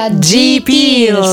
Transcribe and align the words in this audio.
Qui 0.00 0.06
a 0.06 0.08
G, 0.08 0.49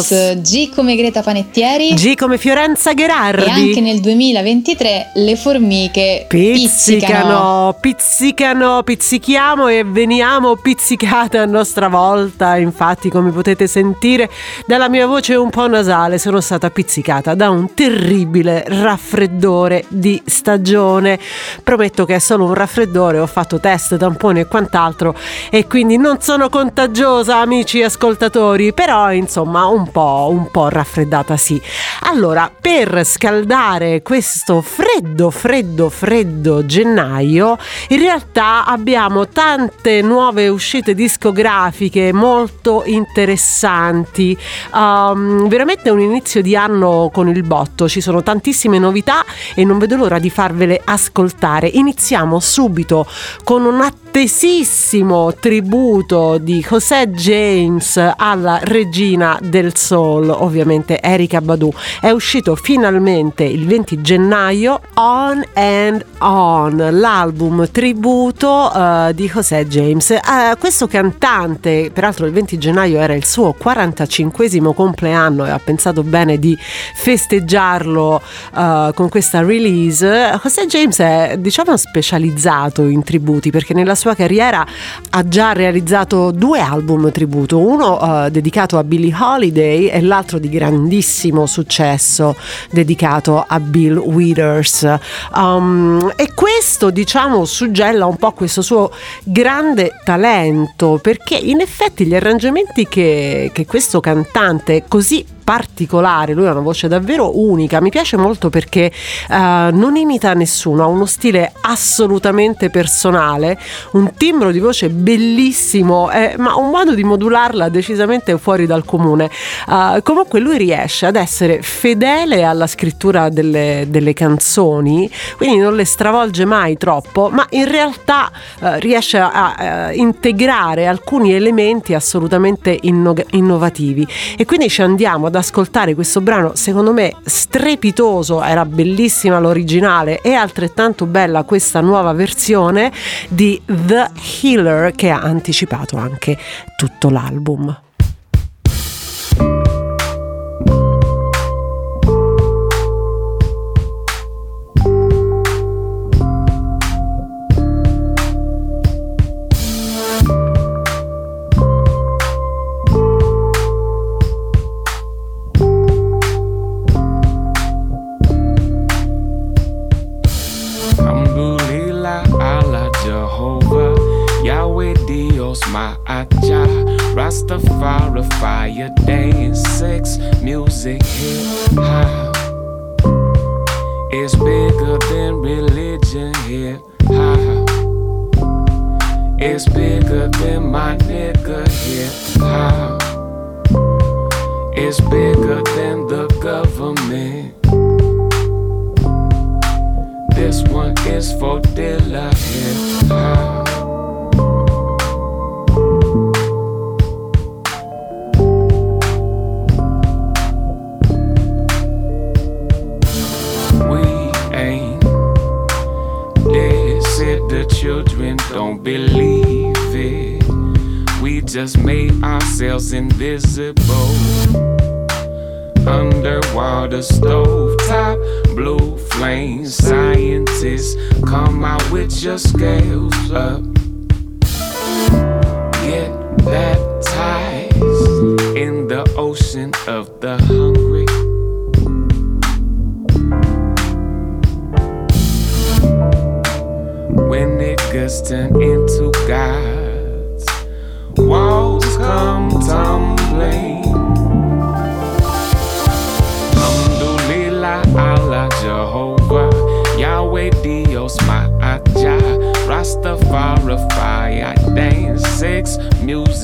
G 0.02 0.08
Pills. 0.08 0.42
G 0.42 0.74
come 0.74 0.96
Greta 0.96 1.22
Panettieri. 1.22 1.94
G 1.94 2.16
come 2.16 2.38
Fiorenza 2.38 2.94
Gherardi. 2.94 3.46
E 3.46 3.50
anche 3.50 3.82
nel 3.82 4.00
2023 4.00 5.12
le 5.16 5.36
formiche 5.36 6.26
pizzicano. 6.28 7.76
Pizzicano, 7.78 7.78
pizzicano, 7.80 8.84
pizzichiamo 8.84 9.68
e 9.68 9.84
veniamo 9.84 10.56
pizzicate 10.56 11.38
a 11.38 11.46
nostra 11.46 11.88
volta. 11.88 12.58
Infatti, 12.58 13.10
come 13.10 13.32
potete 13.32 13.68
sentire 13.68 14.30
dalla 14.66 14.90
mia 14.90 15.06
voce 15.08 15.36
un 15.36 15.50
po' 15.50 15.68
nasale, 15.68 16.18
sono 16.18 16.42
stata 16.42 16.70
pizzicata 16.70 17.36
da 17.36 17.50
un 17.50 17.74
terribile 17.74 18.64
raffreddore 18.68 19.86
di 19.88 20.22
stagione. 20.26 21.20
Prometto 21.64 22.06
che 22.06 22.16
è 22.16 22.20
solo 22.20 22.46
un 22.46 22.54
raffreddore, 22.54 23.20
ho 23.20 23.28
fatto 23.28 23.60
test, 23.60 23.98
tamponi 23.98 24.42
e 24.42 24.46
quant'altro 24.46 25.16
e 25.50 25.68
quindi 25.68 25.98
non 25.98 26.22
sono 26.22 26.50
contagiosa, 26.50 27.38
amici 27.38 27.82
ascoltatori, 27.82 28.74
però 28.74 29.12
insomma 29.12 29.66
un 29.68 29.87
po', 29.92 30.28
un 30.32 30.50
po' 30.52 30.70
raffreddata 30.70 31.38
sì. 31.38 31.62
Allora, 32.02 32.52
per 32.60 33.06
scaldare 33.06 34.02
questo 34.02 34.62
freddo, 34.62 35.30
freddo, 35.30 35.90
freddo 35.90 36.66
gennaio, 36.66 37.58
in 37.90 38.00
realtà 38.00 38.66
abbiamo 38.66 39.28
tante 39.28 40.02
nuove 40.02 40.48
uscite 40.48 40.94
discografiche 40.94 42.14
molto 42.14 42.84
interessanti. 42.86 44.38
Um, 44.74 45.48
veramente 45.48 45.90
un 45.90 46.00
inizio 46.00 46.42
di 46.42 46.56
anno 46.56 47.10
con 47.12 47.28
il 47.28 47.44
botto, 47.44 47.90
ci 47.90 48.02
sono 48.02 48.24
tantissime 48.24 48.80
novità 48.80 49.26
e 49.54 49.64
non 49.64 49.78
vedo 49.78 49.96
l'ora 49.96 50.20
di 50.20 50.30
farvele 50.30 50.82
ascoltare. 50.84 51.68
Iniziamo 51.68 52.40
subito 52.40 53.06
con 53.44 53.66
un 53.66 53.82
attesissimo 54.18 55.32
tributo 55.40 56.40
di 56.40 56.66
José 56.68 57.08
James 57.12 58.02
alla 58.18 58.60
regina 58.64 59.38
del 59.40 59.76
soul, 59.76 60.30
ovviamente 60.30 61.00
Erika 61.00 61.40
Badu. 61.40 61.72
È 62.02 62.10
uscito 62.10 62.56
finalmente 62.56 63.44
il 63.44 63.68
20 63.68 64.02
gennaio 64.02 64.82
On 64.96 65.44
and 65.54 66.04
On, 66.18 66.88
l'album 66.94 67.70
tributo 67.70 68.72
uh, 68.74 69.12
di 69.14 69.30
José 69.32 69.68
James. 69.68 70.10
Uh, 70.10 70.58
questo 70.58 70.88
cantante, 70.88 71.92
peraltro 71.94 72.26
il 72.26 72.32
20 72.32 72.58
gennaio 72.58 73.00
era 73.00 73.14
il 73.14 73.24
suo 73.24 73.54
45 73.54 74.74
compleanno 74.74 75.46
e 75.46 75.52
ha 75.52 75.60
pensato 75.60 76.02
bene 76.02 76.40
di 76.40 76.58
festeggiarlo 76.96 78.20
uh, 78.54 78.94
con 78.96 79.10
questa 79.10 79.44
release. 79.44 80.40
José 80.42 80.66
James 80.66 80.98
è 80.98 81.36
diciamo 81.38 81.78
specializzato 81.78 82.84
in 82.86 83.04
tributi 83.04 83.52
perché 83.52 83.76
nella 83.76 83.94
sua 83.94 84.07
carriera 84.16 84.66
ha 85.10 85.28
già 85.28 85.54
realizzato 85.54 86.32
due 86.32 86.60
album 86.60 87.12
tributo, 87.12 87.60
uno 87.60 87.98
uh, 87.98 88.30
dedicato 88.30 88.78
a 88.78 88.84
Billie 88.84 89.16
Holiday 89.18 89.88
e 89.88 90.02
l'altro 90.02 90.40
di 90.40 90.50
grandissimo 90.50 91.46
successo 91.46 92.36
dedicato 92.72 93.44
a 93.48 93.60
Bill 93.60 93.98
Withers. 93.98 94.98
Um, 95.36 96.12
e 96.16 96.34
questo 96.34 96.90
diciamo 96.90 97.46
suggella 97.46 98.06
un 98.06 98.18
po' 98.18 98.32
questo 98.32 98.62
suo 98.62 98.92
grande 99.24 99.94
talento 100.04 101.00
perché 101.02 101.36
in 101.36 101.62
effetti 101.62 102.06
gli 102.06 102.16
arrangiamenti 102.16 102.88
che, 102.88 103.52
che 103.54 103.66
questo 103.66 104.00
cantante 104.00 104.84
così 104.88 105.36
particolare, 105.48 106.34
lui 106.34 106.46
ha 106.46 106.52
una 106.52 106.60
voce 106.60 106.90
davvero 106.90 107.40
unica, 107.40 107.80
mi 107.80 107.90
piace 107.90 108.18
molto 108.18 108.50
perché 108.50 108.92
uh, 109.30 109.34
non 109.34 109.96
imita 109.96 110.34
nessuno, 110.34 110.84
ha 110.84 110.88
uno 110.88 111.06
stile 111.06 111.54
assolutamente 111.62 112.70
personale, 112.70 113.58
un 113.92 114.12
timbro 114.18 114.52
di 114.52 114.60
voce 114.60 114.90
bellissimo, 114.90 116.12
eh, 116.12 116.36
ma 116.38 116.58
un 116.58 116.70
modo 116.70 116.94
di 116.94 117.06
modularla 117.06 117.70
decisamente 117.70 118.38
fuori 118.38 118.66
dal 118.66 118.84
comune. 118.84 119.32
Uh, 119.68 120.02
comunque 120.04 120.42
lui 120.42 120.58
riesce 120.58 121.06
ad 121.06 121.16
essere 121.16 121.62
fedele 121.62 122.44
alla 122.44 122.68
scrittura 122.68 123.30
delle, 123.30 123.86
delle, 123.88 124.12
canzoni, 124.12 125.10
quindi 125.38 125.60
non 125.60 125.78
le 125.78 125.86
stravolge 125.86 126.44
mai 126.44 126.76
troppo, 126.76 127.30
ma 127.32 127.46
in 127.52 127.72
realtà 127.72 128.30
uh, 128.60 128.68
riesce 128.80 129.18
a, 129.18 129.94
integrare 129.94 130.88
alcuni 130.88 131.32
elementi 131.32 131.94
assolutamente 131.94 132.78
inno- 132.82 133.16
innovativi 133.30 134.06
e 134.38 134.44
quindi 134.44 134.68
ci 134.68 134.82
andiamo 134.82 135.28
ad 135.28 135.36
ascoltare 135.38 135.96
questo 135.96 136.22
brano 136.22 136.56
secondo 136.56 136.94
me 136.94 137.16
strepitoso, 137.24 138.42
era 138.44 138.66
bellissima 138.66 139.40
l'originale 139.40 140.22
e 140.22 140.34
altrettanto 140.34 141.06
bella 141.06 141.44
questa 141.44 141.82
nuova 141.82 142.14
versione 142.14 142.92
di 143.30 143.62
The 143.66 144.10
Healer 144.42 144.92
che 144.94 145.10
ha 145.10 145.22
anticipato 145.22 145.98
anche 145.98 146.38
tutto 146.76 147.10
l'album. 147.10 147.86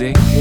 Music, 0.04 0.33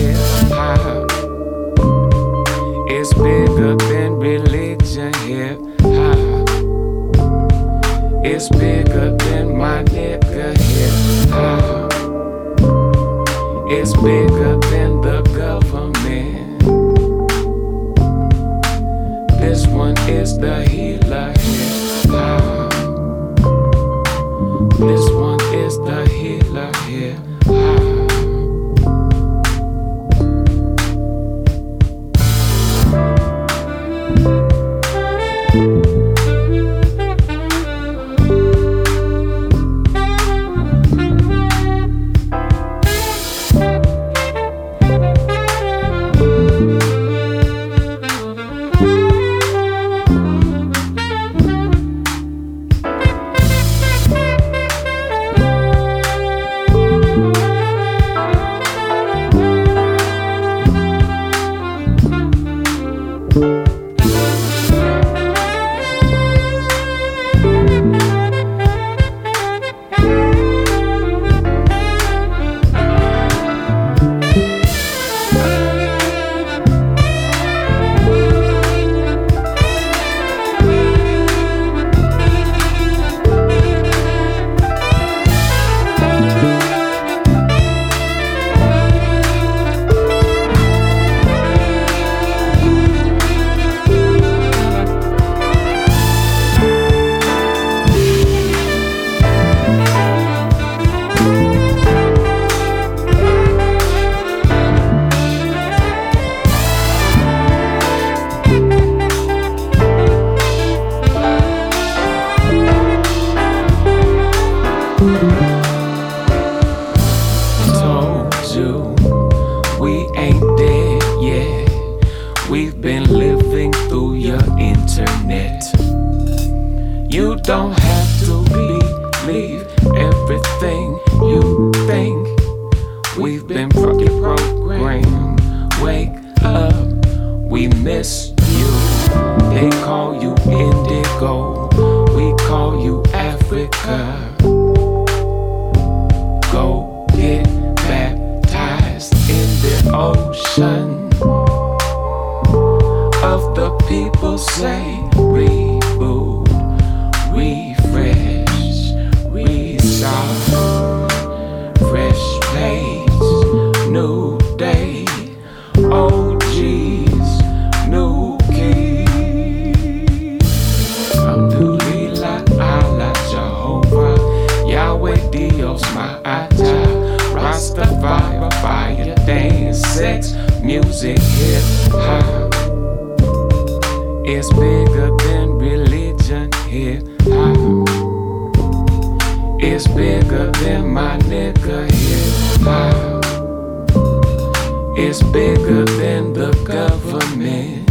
It's 194.95 195.23
bigger 195.23 195.87
than 195.87 196.35
the 196.35 196.53
government. 196.65 197.89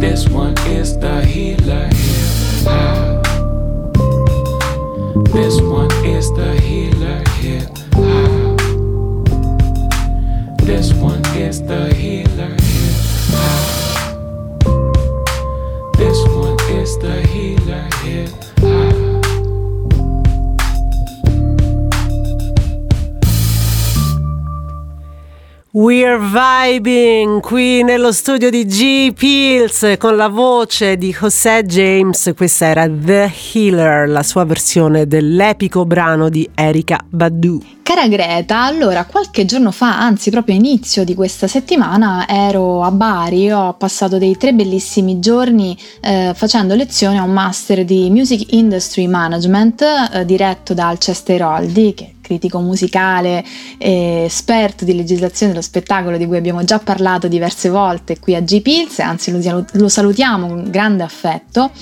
This 0.00 0.28
one 0.28 0.56
is 0.68 0.96
the 0.98 1.24
healer 1.24 1.88
hip. 1.88 2.30
This 5.32 5.60
one 5.60 5.90
is 6.06 6.30
the 6.32 6.54
healer 6.60 7.22
hip. 7.40 7.70
This 10.58 10.92
one 10.94 11.24
is 11.36 11.60
the 11.62 11.92
healer 11.92 12.54
hip. 12.54 12.96
This 15.98 16.18
one 16.28 16.60
is 16.70 16.96
the 16.98 17.26
healer 17.26 17.88
hip. 18.04 18.49
We're 25.72 26.18
vibing 26.18 27.40
qui 27.40 27.84
nello 27.84 28.10
studio 28.10 28.50
di 28.50 28.66
G 28.66 29.12
Pills 29.12 29.94
con 29.98 30.16
la 30.16 30.26
voce 30.26 30.96
di 30.96 31.14
José 31.16 31.62
James. 31.64 32.32
Questa 32.36 32.66
era 32.66 32.88
The 32.88 33.32
Healer, 33.52 34.08
la 34.08 34.24
sua 34.24 34.44
versione 34.44 35.06
dell'epico 35.06 35.84
brano 35.84 36.28
di 36.28 36.50
Erika 36.56 36.98
Badu. 37.08 37.62
Cara 37.84 38.08
Greta, 38.08 38.64
allora 38.64 39.04
qualche 39.04 39.44
giorno 39.44 39.70
fa, 39.70 40.00
anzi 40.00 40.30
proprio 40.30 40.56
inizio 40.56 41.04
di 41.04 41.14
questa 41.14 41.46
settimana, 41.46 42.26
ero 42.26 42.82
a 42.82 42.90
Bari, 42.90 43.52
ho 43.52 43.74
passato 43.74 44.18
dei 44.18 44.36
tre 44.36 44.52
bellissimi 44.52 45.20
giorni 45.20 45.78
eh, 46.00 46.32
facendo 46.34 46.74
lezione 46.74 47.18
a 47.18 47.22
un 47.22 47.32
master 47.32 47.84
di 47.84 48.10
Music 48.10 48.54
Industry 48.54 49.06
Management 49.06 49.84
eh, 50.14 50.24
diretto 50.24 50.74
da 50.74 50.88
Alceste 50.88 51.38
Roldi, 51.38 51.94
che 51.94 52.14
critico 52.30 52.60
musicale, 52.60 53.44
eh, 53.78 54.22
esperto 54.26 54.84
di 54.84 54.94
legislazione 54.94 55.50
dello 55.50 55.64
spettacolo 55.64 56.16
di 56.16 56.26
cui 56.26 56.36
abbiamo 56.36 56.62
già 56.62 56.78
parlato 56.78 57.26
diverse 57.26 57.68
volte 57.68 58.20
qui 58.20 58.36
a 58.36 58.40
G-Pills, 58.40 59.00
anzi 59.00 59.32
lo, 59.32 59.64
lo, 59.72 59.88
salutiamo 59.88 60.46
con 60.46 60.70
grande 60.70 61.02
affetto 61.02 61.72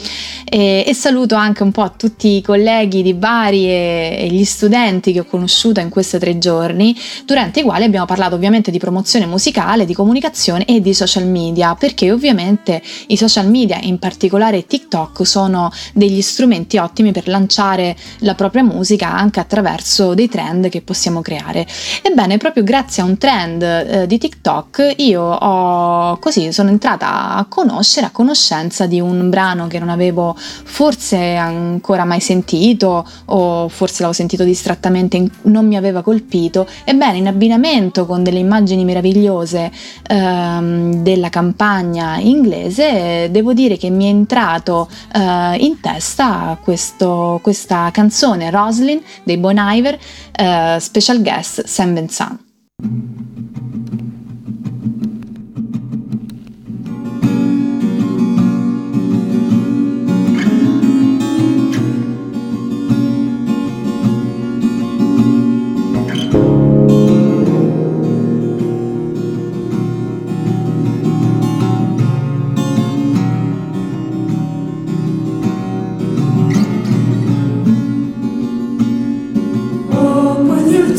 e, 0.49 0.85
e, 0.87 0.95
saluto 0.95 1.35
anche 1.35 1.63
un 1.63 1.71
po' 1.71 1.93
tutti 1.99 2.37
i 2.37 2.43
colleghi 2.43 3.03
di 3.03 3.13
Bari 3.13 3.67
e, 3.67 4.17
e 4.21 4.27
gli 4.29 4.45
studenti 4.45 5.13
che 5.13 5.21
ho 5.21 5.25
conosciuto 5.27 5.81
in 5.81 5.91
questi 5.91 6.19
tre 6.19 6.39
giorni, 6.39 6.97
durante 7.27 7.61
i 7.61 7.63
quali 7.63 7.85
abbiamo 7.85 8.07
parlato 8.07 8.35
ovviamente 8.35 8.71
di 8.71 8.79
promozione 8.79 9.27
musicale, 9.27 9.85
di 9.85 9.93
comunicazione 9.93 10.65
e 10.65 10.81
di 10.81 10.95
social 10.95 11.27
media, 11.27 11.75
perché 11.75 12.11
ovviamente 12.11 12.81
i 13.09 13.19
social 13.19 13.51
media, 13.51 13.79
in 13.83 13.99
particolare 13.99 14.65
TikTok, 14.65 15.27
sono 15.27 15.71
degli 15.93 16.23
strumenti 16.23 16.79
ottimi 16.79 17.13
per 17.13 17.29
lanciare 17.29 17.95
la 18.21 18.35
propria 18.35 18.63
musica 18.63 19.13
anche 19.13 19.41
attraverso 19.41 20.15
dei 20.15 20.29
trend 20.29 20.37
che 20.71 20.83
possiamo 20.83 21.21
creare. 21.21 21.67
Ebbene, 22.03 22.37
proprio 22.37 22.63
grazie 22.63 23.03
a 23.03 23.07
un 23.07 23.19
trend 23.19 23.63
eh, 23.63 24.07
di 24.07 24.19
TikTok 24.19 24.95
io 24.99 25.23
ho 25.23 26.17
così 26.19 26.53
sono 26.53 26.71
entrata 26.71 27.35
a 27.35 27.47
conoscere, 27.49 28.07
a 28.07 28.11
conoscenza 28.11 28.87
di 28.87 29.01
un 29.01 29.31
brano 29.31 29.67
che 29.67 29.79
non 29.79 29.89
avevo 29.89 30.35
forse 30.37 31.35
ancora 31.37 32.05
mai 32.05 32.21
sentito 32.21 33.07
o 33.27 33.69
forse 33.69 34.03
l'avevo 34.03 34.13
sentito 34.13 34.45
distrattamente, 34.45 35.25
non 35.43 35.67
mi 35.67 35.77
aveva 35.77 36.03
colpito. 36.03 36.67
Ebbene, 36.85 37.19
in 37.19 37.27
abbinamento 37.27 38.07
con 38.07 38.23
delle 38.23 38.39
immagini 38.39 38.85
meravigliose 38.85 39.71
ehm, 40.09 41.03
della 41.03 41.29
campagna 41.29 42.19
inglese, 42.19 43.29
devo 43.31 43.53
dire 43.53 43.77
che 43.77 43.91
mi 43.91 44.07
è 44.07 44.09
entrato 44.09 44.89
eh, 45.15 45.57
in 45.59 45.81
testa 45.81 46.59
questo, 46.63 47.41
questa 47.43 47.91
canzone 47.93 48.51
Roslyn 48.51 49.01
dei 49.23 49.37
Bon 49.39 49.57
Iver, 49.59 49.99
eh, 50.35 50.79
special 50.79 51.23
guest 51.23 51.67
Sam 51.67 51.95
Vincent. 51.95 52.41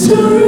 to 0.09 0.38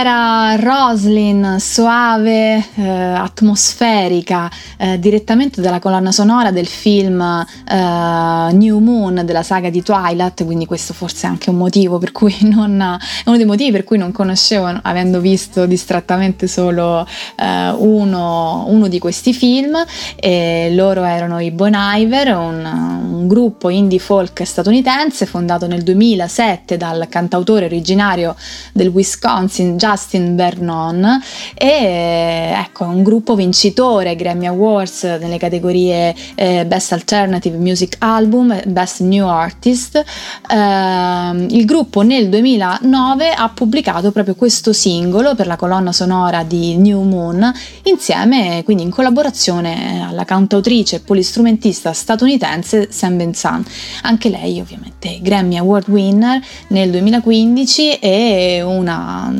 Questa 0.00 0.08
era 0.08 0.56
Roslyn, 0.56 1.56
soave, 1.58 2.64
eh, 2.74 3.14
atmosferica, 3.40 4.50
eh, 4.76 4.98
direttamente 4.98 5.60
dalla 5.60 5.78
colonna 5.78 6.12
sonora 6.12 6.50
del 6.50 6.66
film 6.66 7.20
eh, 7.20 8.52
New 8.52 8.78
Moon 8.78 9.22
della 9.24 9.42
saga 9.42 9.70
di 9.70 9.82
Twilight, 9.82 10.44
quindi 10.44 10.66
questo 10.66 10.92
forse 10.92 11.26
è 11.26 11.30
anche 11.30 11.48
un 11.48 11.56
motivo 11.56 11.98
per 11.98 12.12
cui 12.12 12.36
non, 12.44 12.80
è 12.80 13.28
uno 13.28 13.36
dei 13.36 13.46
motivi 13.46 13.72
per 13.72 13.84
cui 13.84 13.96
non 13.98 14.12
conoscevo, 14.12 14.78
avendo 14.82 15.20
visto 15.20 15.66
distrattamente 15.66 16.46
solo 16.46 17.06
eh, 17.36 17.70
uno, 17.70 18.66
uno, 18.68 18.88
di 18.88 18.98
questi 18.98 19.32
film. 19.32 19.76
E 20.16 20.70
loro 20.74 21.04
erano 21.04 21.40
i 21.40 21.50
Bon 21.50 21.72
Iver, 21.74 22.36
un, 22.36 22.64
un 22.64 23.28
gruppo 23.28 23.70
indie 23.70 23.98
folk 23.98 24.44
statunitense 24.44 25.24
fondato 25.26 25.66
nel 25.66 25.82
2007 25.82 26.76
dal 26.76 27.06
cantautore 27.08 27.64
originario 27.64 28.34
del 28.72 28.88
Wisconsin 28.88 29.76
Justin 29.76 30.36
Vernon, 30.36 31.20
e 31.54 32.52
ecco, 32.54 32.84
un 32.84 33.02
gruppo 33.02 33.29
vincitore 33.34 34.16
Grammy 34.16 34.46
Awards 34.46 35.02
nelle 35.02 35.38
categorie 35.38 36.14
eh, 36.34 36.66
Best 36.66 36.92
Alternative 36.92 37.56
Music 37.56 37.96
Album 37.98 38.52
e 38.52 38.64
Best 38.66 39.00
New 39.00 39.26
Artist. 39.26 39.96
Eh, 39.96 41.46
il 41.50 41.64
gruppo 41.64 42.02
nel 42.02 42.28
2009 42.28 43.32
ha 43.32 43.48
pubblicato 43.48 44.10
proprio 44.12 44.34
questo 44.34 44.72
singolo 44.72 45.34
per 45.34 45.46
la 45.46 45.56
colonna 45.56 45.92
sonora 45.92 46.42
di 46.42 46.76
New 46.76 47.02
Moon, 47.02 47.52
insieme, 47.84 48.62
quindi 48.64 48.82
in 48.82 48.90
collaborazione 48.90 50.04
alla 50.06 50.24
cantautrice 50.24 50.96
e 50.96 51.00
polistrumentista 51.00 51.92
statunitense 51.92 52.88
Sam 52.90 53.16
Benzan. 53.16 53.64
Anche 54.02 54.28
lei 54.28 54.60
ovviamente 54.60 55.18
Grammy 55.20 55.56
Award 55.56 55.88
winner 55.88 56.40
nel 56.68 56.90
2015 56.90 57.98
e 57.98 58.62
una 58.62 59.32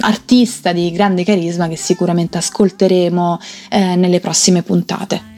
artista 0.00 0.72
di 0.72 0.90
grande 0.92 1.24
carisma 1.24 1.68
che 1.68 1.76
sicuramente 1.76 2.38
ascolteremo 2.38 3.19
eh, 3.68 3.96
nelle 3.96 4.20
prossime 4.20 4.62
puntate. 4.62 5.29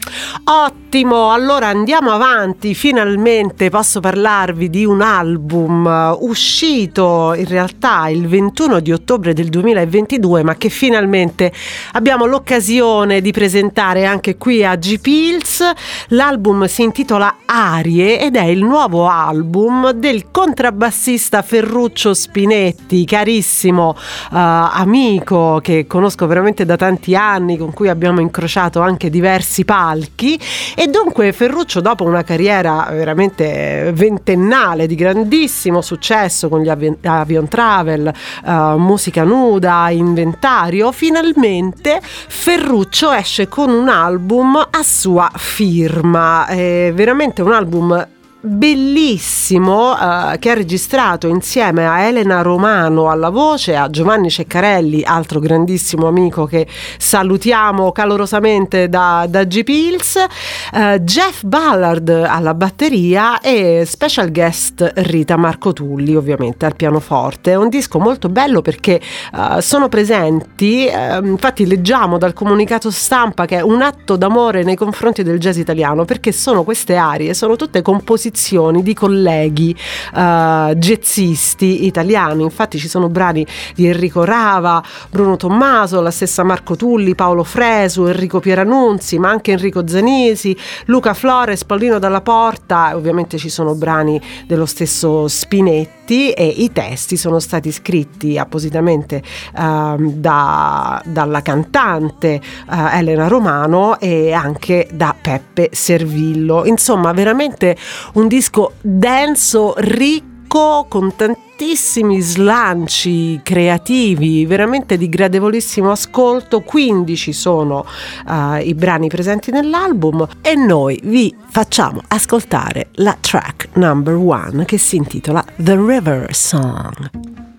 Ottimo, 0.45 1.31
allora 1.31 1.69
andiamo 1.69 2.11
avanti, 2.11 2.75
finalmente 2.75 3.71
posso 3.71 4.01
parlarvi 4.01 4.69
di 4.69 4.85
un 4.85 5.01
album 5.01 5.87
uh, 5.87 6.27
uscito 6.27 7.33
in 7.35 7.47
realtà 7.47 8.09
il 8.09 8.27
21 8.27 8.81
di 8.81 8.93
ottobre 8.93 9.35
del 9.35 9.49
2022 9.49 10.43
ma 10.43 10.57
che 10.57 10.69
finalmente 10.69 11.53
abbiamo 11.93 12.27
l'occasione 12.27 13.21
di 13.21 13.31
presentare 13.31 14.05
anche 14.05 14.37
qui 14.37 14.65
a 14.65 14.75
G-Pills. 14.75 15.71
L'album 16.09 16.67
si 16.67 16.83
intitola 16.83 17.37
Arie 17.47 18.21
ed 18.21 18.35
è 18.35 18.45
il 18.45 18.65
nuovo 18.65 19.09
album 19.09 19.93
del 19.93 20.31
contrabbassista 20.31 21.43
Ferruccio 21.43 22.15
Spinetti, 22.15 23.05
carissimo 23.05 23.91
uh, 23.91 24.37
amico 24.37 25.61
che 25.63 25.87
conosco 25.87 26.27
veramente 26.27 26.65
da 26.65 26.77
tanti 26.77 27.15
anni, 27.15 27.57
con 27.57 27.73
cui 27.73 27.89
abbiamo 27.89 28.21
incrociato 28.21 28.81
anche 28.81 29.09
diversi 29.09 29.65
palchi 29.65 29.91
palchi. 29.93 30.41
E 30.75 30.87
dunque 30.89 31.33
Ferruccio 31.33 31.81
dopo 31.81 32.05
una 32.05 32.23
carriera 32.23 32.89
veramente 32.91 33.93
ventennale 33.95 34.87
di 34.87 34.95
grandissimo 34.95 35.81
successo 35.81 36.49
con 36.49 36.63
gli 36.63 36.69
avion 36.69 37.49
travel, 37.49 38.13
uh, 38.45 38.77
musica 38.79 39.25
nuda, 39.25 39.91
inventario, 39.91 40.93
finalmente 40.93 42.01
Ferruccio 42.03 43.13
esce 43.13 43.49
con 43.49 43.71
un 43.71 43.89
album 43.89 44.57
a 44.57 44.83
sua 44.83 45.31
firma, 45.35 46.47
è 46.47 46.93
veramente 46.95 47.43
un 47.43 47.53
album 47.53 48.07
bellissimo 48.45 49.93
uh, 49.93 50.37
che 50.39 50.51
ha 50.51 50.55
registrato 50.55 51.29
insieme 51.29 51.87
a 51.87 52.01
Elena 52.01 52.43
Romano 52.43 53.09
alla 53.09 53.31
voce, 53.31 53.77
a 53.77 53.89
Giovanni 53.89 54.31
Ceccarelli, 54.31 55.05
altro 55.05 55.39
grandissimo 55.39 56.09
amico 56.09 56.45
che 56.47 56.67
salutiamo 56.99 57.93
calorosamente 57.93 58.89
da, 58.89 59.27
da 59.29 59.45
G 59.45 59.63
Pills, 59.63 60.27
uh, 60.73 60.99
Jeff 60.99 61.45
Ballard 61.45 62.09
alla 62.09 62.55
batteria 62.55 63.41
e 63.41 63.85
special 63.87 64.33
guest 64.33 64.91
Rita 64.97 65.37
Marco 65.37 65.73
Tulli 65.73 66.17
ovviamente 66.17 66.67
al 66.67 66.75
pianoforte. 66.75 67.53
È 67.53 67.57
un 67.57 67.69
disco 67.69 68.01
molto 68.01 68.29
bello 68.29 68.61
perché 68.61 69.01
uh, 69.33 69.61
sono 69.61 69.89
presenti, 69.89 70.89
infatti 71.23 71.67
leggiamo 71.67 72.19
dal 72.19 72.33
comunicato 72.33 72.91
stampa 72.91 73.45
che 73.45 73.59
è 73.59 73.61
un 73.61 73.83
atto 73.83 74.17
d'amore 74.17 74.65
nei 74.65 74.75
confronti 74.77 75.23
del 75.23 75.39
jazz 75.39 75.59
italiano 75.59 76.05
perché 76.05 76.33
sono 76.33 76.65
queste 76.65 76.97
arie, 76.97 77.35
sono 77.35 77.55
tutte 77.57 77.83
composizioni 77.83 78.31
composizioni 78.33 78.83
di 78.83 78.95
colleghi 78.95 79.77
uh, 80.15 80.73
jazzisti 80.75 81.85
italiani. 81.87 82.43
Infatti 82.43 82.79
ci 82.79 82.89
sono 82.89 83.09
brani 83.09 83.47
di 83.75 83.87
Enrico 83.87 84.25
Rava, 84.25 84.83
Bruno 85.11 85.37
Tommaso, 85.37 86.01
la 86.01 86.11
stessa 86.11 86.43
Marco 86.43 86.75
Tulli, 86.75 87.15
Paolo 87.15 87.45
Fresu, 87.45 88.07
Enrico 88.07 88.41
Pieranunzi, 88.41 89.19
ma 89.19 89.29
anche 89.29 89.53
Enrico 89.53 89.87
Zanesi, 89.87 90.57
Luca 90.87 91.15
Flores, 91.15 91.65
Paolino 91.65 91.99
Dalla 91.99 92.23
Porta. 92.23 92.97
Ovviamente 92.97 93.37
ci 93.37 93.51
sono 93.51 93.75
brani 93.75 94.21
dello 94.47 94.67
stesso 94.67 95.29
Spinetti 95.29 96.31
e 96.33 96.47
i 96.47 96.73
testi 96.73 97.17
sono 97.17 97.39
stati 97.39 97.71
scritti 97.71 98.37
appositamente 98.39 99.23
uh, 99.57 100.13
da, 100.15 101.01
dalla 101.05 101.43
cantante 101.43 102.41
uh, 102.69 102.89
Elena 102.93 103.29
Romano 103.29 103.99
e 104.01 104.33
anche 104.33 104.89
da 104.93 105.15
Peppe 105.19 105.71
Servillo. 105.73 106.65
Insomma, 106.65 107.13
veramente 107.13 107.77
un 108.15 108.22
un 108.23 108.29
disco 108.29 108.75
denso, 108.81 109.75
ricco, 109.79 110.87
con 110.89 111.17
tantissimi 111.17 112.21
slanci 112.21 113.41
creativi, 113.43 114.47
veramente 114.47 114.97
di 114.97 115.09
gradevolissimo 115.09 115.91
ascolto. 115.91 116.61
15 116.61 117.33
sono 117.33 117.85
uh, 118.27 118.57
i 118.63 118.75
brani 118.75 119.09
presenti 119.09 119.51
nell'album 119.51 120.27
e 120.41 120.55
noi 120.55 121.01
vi 121.03 121.35
facciamo 121.49 122.01
ascoltare 122.09 122.91
la 122.93 123.17
track 123.19 123.71
number 123.75 124.15
one 124.15 124.65
che 124.67 124.79
si 124.79 124.97
intitola 124.97 125.45
The 125.57 125.75
River 125.75 126.33
Song. 126.33 127.52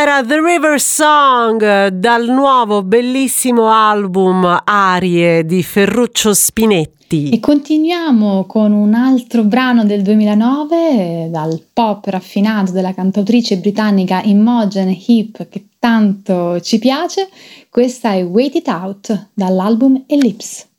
Era 0.00 0.24
The 0.24 0.40
River 0.40 0.80
Song 0.80 1.88
dal 1.88 2.26
nuovo 2.26 2.82
bellissimo 2.82 3.68
album 3.70 4.62
Arie 4.64 5.44
di 5.44 5.62
Ferruccio 5.62 6.32
Spinetti. 6.32 7.28
E 7.28 7.38
continuiamo 7.38 8.46
con 8.46 8.72
un 8.72 8.94
altro 8.94 9.42
brano 9.42 9.84
del 9.84 10.00
2009 10.00 11.28
dal 11.30 11.62
pop 11.70 12.06
raffinato 12.06 12.72
della 12.72 12.94
cantautrice 12.94 13.58
britannica 13.58 14.22
Imogen 14.22 14.88
Heap 14.88 15.50
che 15.50 15.66
tanto 15.78 16.58
ci 16.62 16.78
piace. 16.78 17.28
Questa 17.68 18.12
è 18.12 18.24
Wait 18.24 18.54
It 18.54 18.68
Out 18.68 19.28
dall'album 19.34 20.04
Ellipse. 20.06 20.69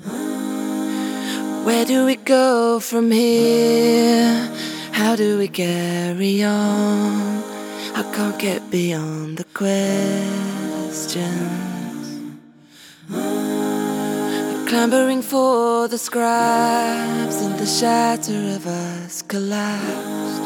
Where 0.00 1.84
do 1.84 2.06
we 2.06 2.16
go 2.16 2.80
from 2.80 3.10
here? 3.10 4.50
How 4.92 5.14
do 5.16 5.36
we 5.36 5.48
carry 5.48 6.42
on? 6.42 7.42
I 7.94 8.02
can't 8.14 8.38
get 8.38 8.70
beyond 8.70 9.36
the 9.36 9.44
questions. 9.52 9.92
Clambering 14.66 15.20
for 15.20 15.88
the 15.88 15.98
scraps 15.98 17.42
and 17.42 17.58
the 17.58 17.66
shatter 17.66 18.56
of 18.56 18.66
us 18.66 19.20
collapsed 19.20 20.42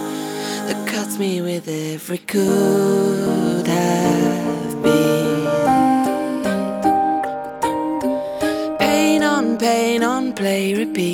that 0.67 0.89
cuts 0.89 1.19
me 1.19 1.41
with 1.41 1.69
every 1.69 2.19
could 2.19 3.69
have 3.69 4.83
been. 4.83 5.26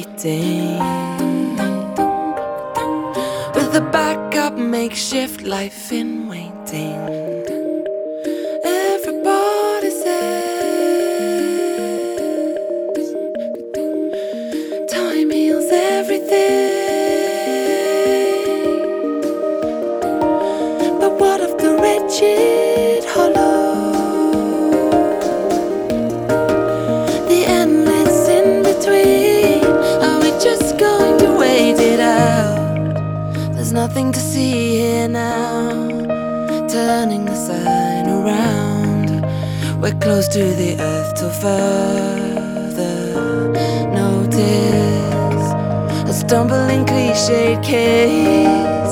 Repeating. 0.03 0.79
With 3.55 3.75
a 3.75 3.89
backup 3.93 4.55
makeshift 4.55 5.43
life 5.43 5.93
in 5.93 6.29
waiting. 6.29 6.97
Everybody 8.65 9.91
says 9.91 11.23
time 14.91 15.31
heals 15.31 15.71
everything. 15.71 16.41
But 21.01 21.13
what 21.21 21.41
of 21.41 21.59
the 21.59 21.77
wretched 21.81 22.52
nothing 33.93 34.11
to 34.11 34.21
see 34.21 34.79
here 34.79 35.07
now. 35.07 35.69
Turning 36.67 37.27
the 37.27 37.35
sign 37.35 38.09
around. 38.09 39.21
We're 39.83 39.99
close 40.01 40.29
to 40.29 40.43
the 40.43 40.81
earth 40.81 41.15
till 41.15 41.29
further 41.29 43.03
notice. 43.93 45.47
A 46.09 46.13
stumbling 46.15 46.87
cliched 46.87 47.63
case, 47.63 48.92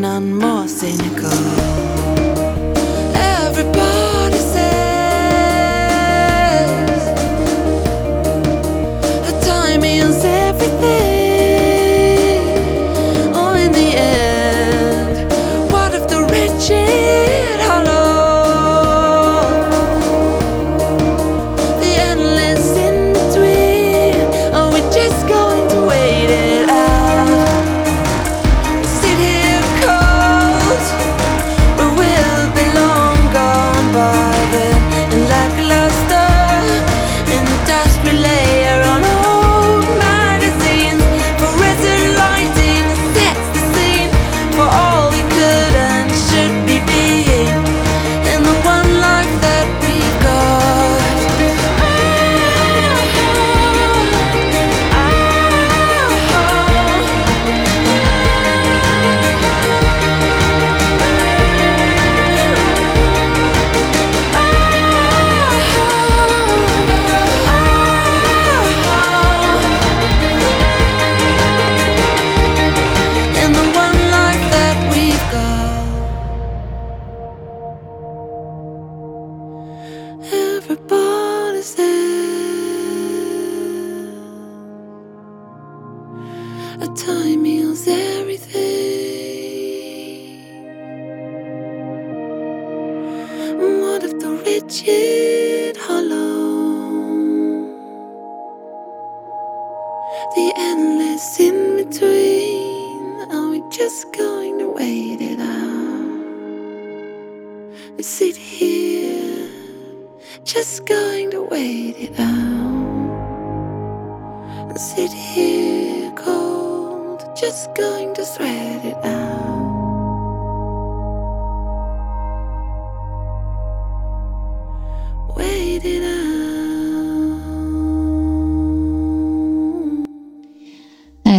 none 0.00 0.38
more 0.38 0.68
cynical. 0.68 1.07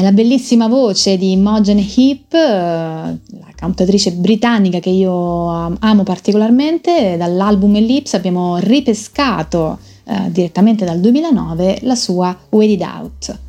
La 0.10 0.16
bellissima 0.16 0.68
voce 0.68 1.18
di 1.18 1.34
Imogen 1.34 1.78
Heap, 1.78 2.34
eh, 2.34 2.40
la 2.40 3.52
cantatrice 3.54 4.14
britannica 4.14 4.80
che 4.80 4.90
io 4.90 5.50
am- 5.50 5.78
amo 5.82 6.02
particolarmente, 6.02 7.16
dall'album 7.16 7.76
Ellipse 7.76 8.16
abbiamo 8.16 8.58
ripescato 8.58 9.78
eh, 10.06 10.32
direttamente 10.32 10.84
dal 10.84 11.00
2009 11.00 11.80
la 11.84 11.96
sua 11.96 12.36
Wait 12.50 12.72
It 12.72 12.82
Out. 12.82 13.40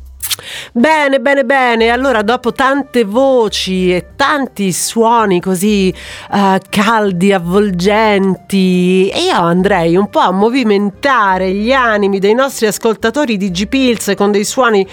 Bene, 0.71 1.19
bene, 1.19 1.43
bene. 1.43 1.89
Allora, 1.89 2.21
dopo 2.21 2.51
tante 2.53 3.03
voci 3.03 3.93
e 3.93 4.07
tanti 4.15 4.71
suoni 4.71 5.41
così 5.41 5.89
eh, 5.89 6.61
caldi, 6.69 7.33
avvolgenti, 7.33 9.11
io 9.13 9.35
andrei 9.35 9.95
un 9.95 10.09
po' 10.09 10.19
a 10.19 10.31
movimentare 10.31 11.51
gli 11.51 11.71
animi 11.71 12.19
dei 12.19 12.33
nostri 12.33 12.67
ascoltatori 12.67 13.37
di 13.37 13.51
G-Pills 13.51 14.13
con 14.15 14.31
dei 14.31 14.45
suoni 14.45 14.87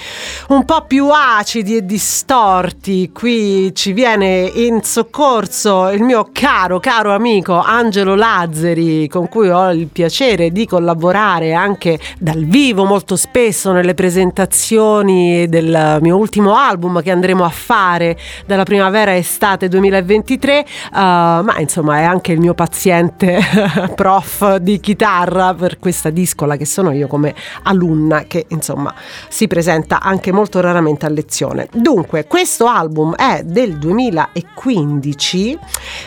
un 0.49 0.65
po' 0.65 0.85
più 0.87 1.09
acidi 1.11 1.77
e 1.77 1.85
distorti. 1.85 3.11
Qui 3.13 3.75
ci 3.75 3.93
viene 3.93 4.51
in 4.55 4.83
soccorso 4.83 5.89
il 5.91 6.03
mio 6.03 6.29
caro, 6.33 6.81
caro 6.81 7.13
amico 7.15 7.61
Angelo 7.61 8.15
Lazzari, 8.15 9.07
con 9.09 9.29
cui 9.29 9.49
ho 9.49 9.71
il 9.71 9.87
piacere 9.87 10.51
di 10.51 10.67
collaborare 10.67 11.53
anche 11.55 11.99
dal 12.19 12.45
vivo 12.45 12.85
molto 12.85 13.17
spesso 13.17 13.73
nelle 13.73 13.95
presentazioni 13.95 15.28
del 15.49 15.99
mio 16.01 16.17
ultimo 16.17 16.57
album 16.57 17.03
che 17.03 17.11
andremo 17.11 17.45
a 17.45 17.49
fare 17.49 18.17
dalla 18.47 18.65
primavera 18.65 19.17
estate 19.17 19.69
2023, 19.69 20.65
uh, 20.93 20.97
ma 20.99 21.55
insomma 21.59 21.99
è 21.99 22.03
anche 22.05 22.33
il 22.33 22.41
mio 22.41 22.55
paziente 22.55 23.41
prof 23.95 24.57
di 24.57 24.81
chitarra 24.81 25.55
per 25.55 25.79
questa 25.79 26.11
discola 26.11 26.57
che 26.57 26.65
sono 26.65 26.93
io 26.93 27.07
come 27.07 27.35
alunna 27.65 28.25
che 28.27 28.47
insomma 28.49 28.95
si 29.29 29.47
presenta 29.47 30.01
anche 30.01 30.33
molto 30.33 30.61
raramente 30.61 31.07
a 31.07 31.09
lezione. 31.09 31.69
Dunque, 31.73 32.27
questo 32.27 32.67
album 32.67 33.15
è 33.15 33.43
del 33.45 33.79
2015, 33.79 35.59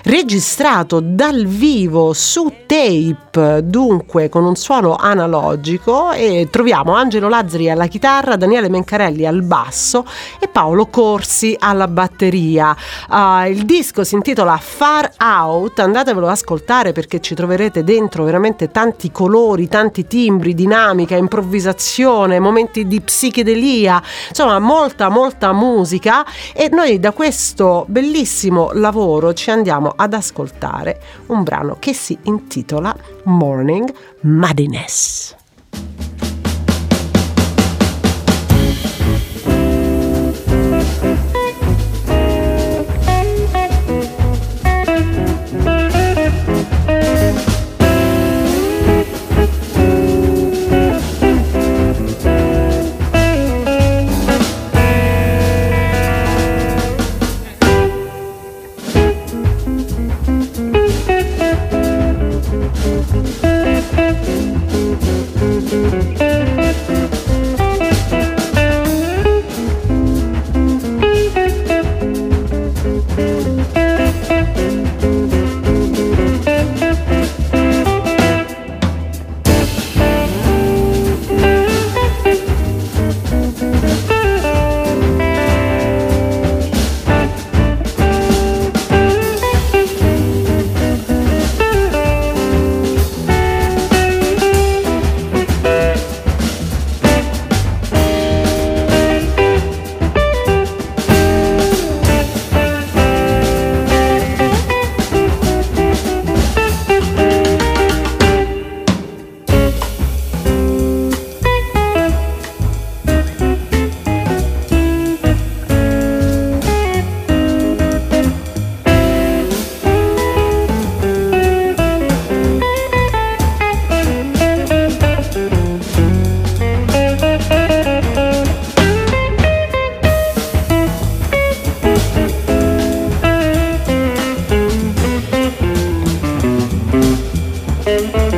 registrato 0.03 0.99
dal 1.01 1.45
vivo 1.45 2.13
su 2.13 2.51
tape, 2.65 3.61
dunque 3.63 4.29
con 4.29 4.45
un 4.45 4.55
suono 4.55 4.95
analogico 4.95 6.11
e 6.11 6.47
troviamo 6.49 6.93
Angelo 6.93 7.27
Lazzari 7.27 7.69
alla 7.69 7.87
chitarra, 7.87 8.35
Daniele 8.35 8.69
Mencarelli 8.69 9.10
al 9.25 9.41
basso 9.41 10.05
e 10.39 10.47
Paolo 10.47 10.87
Corsi 10.87 11.55
alla 11.59 11.87
batteria. 11.87 12.75
Uh, 13.09 13.49
il 13.49 13.65
disco 13.65 14.03
si 14.03 14.15
intitola 14.15 14.57
Far 14.57 15.11
Out, 15.17 15.79
andatevelo 15.79 16.25
ad 16.25 16.31
ascoltare 16.31 16.91
perché 16.91 17.19
ci 17.19 17.35
troverete 17.35 17.83
dentro 17.83 18.23
veramente 18.23 18.71
tanti 18.71 19.11
colori, 19.11 19.67
tanti 19.67 20.07
timbri, 20.07 20.53
dinamica, 20.53 21.15
improvvisazione, 21.15 22.39
momenti 22.39 22.87
di 22.87 23.01
psichedelia, 23.01 24.01
insomma 24.29 24.59
molta 24.59 25.09
molta 25.09 25.51
musica 25.53 26.25
e 26.53 26.69
noi 26.71 26.99
da 26.99 27.11
questo 27.11 27.85
bellissimo 27.87 28.71
lavoro 28.73 29.33
ci 29.33 29.51
andiamo 29.51 29.93
ad 29.95 30.13
ascoltare 30.13 31.01
un 31.27 31.43
brano 31.43 31.77
che 31.79 31.93
si 31.93 32.17
intitola 32.23 32.95
Morning 33.23 33.91
Madness. 34.21 35.40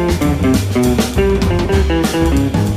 Thank 0.05 1.17
you. 2.55 2.72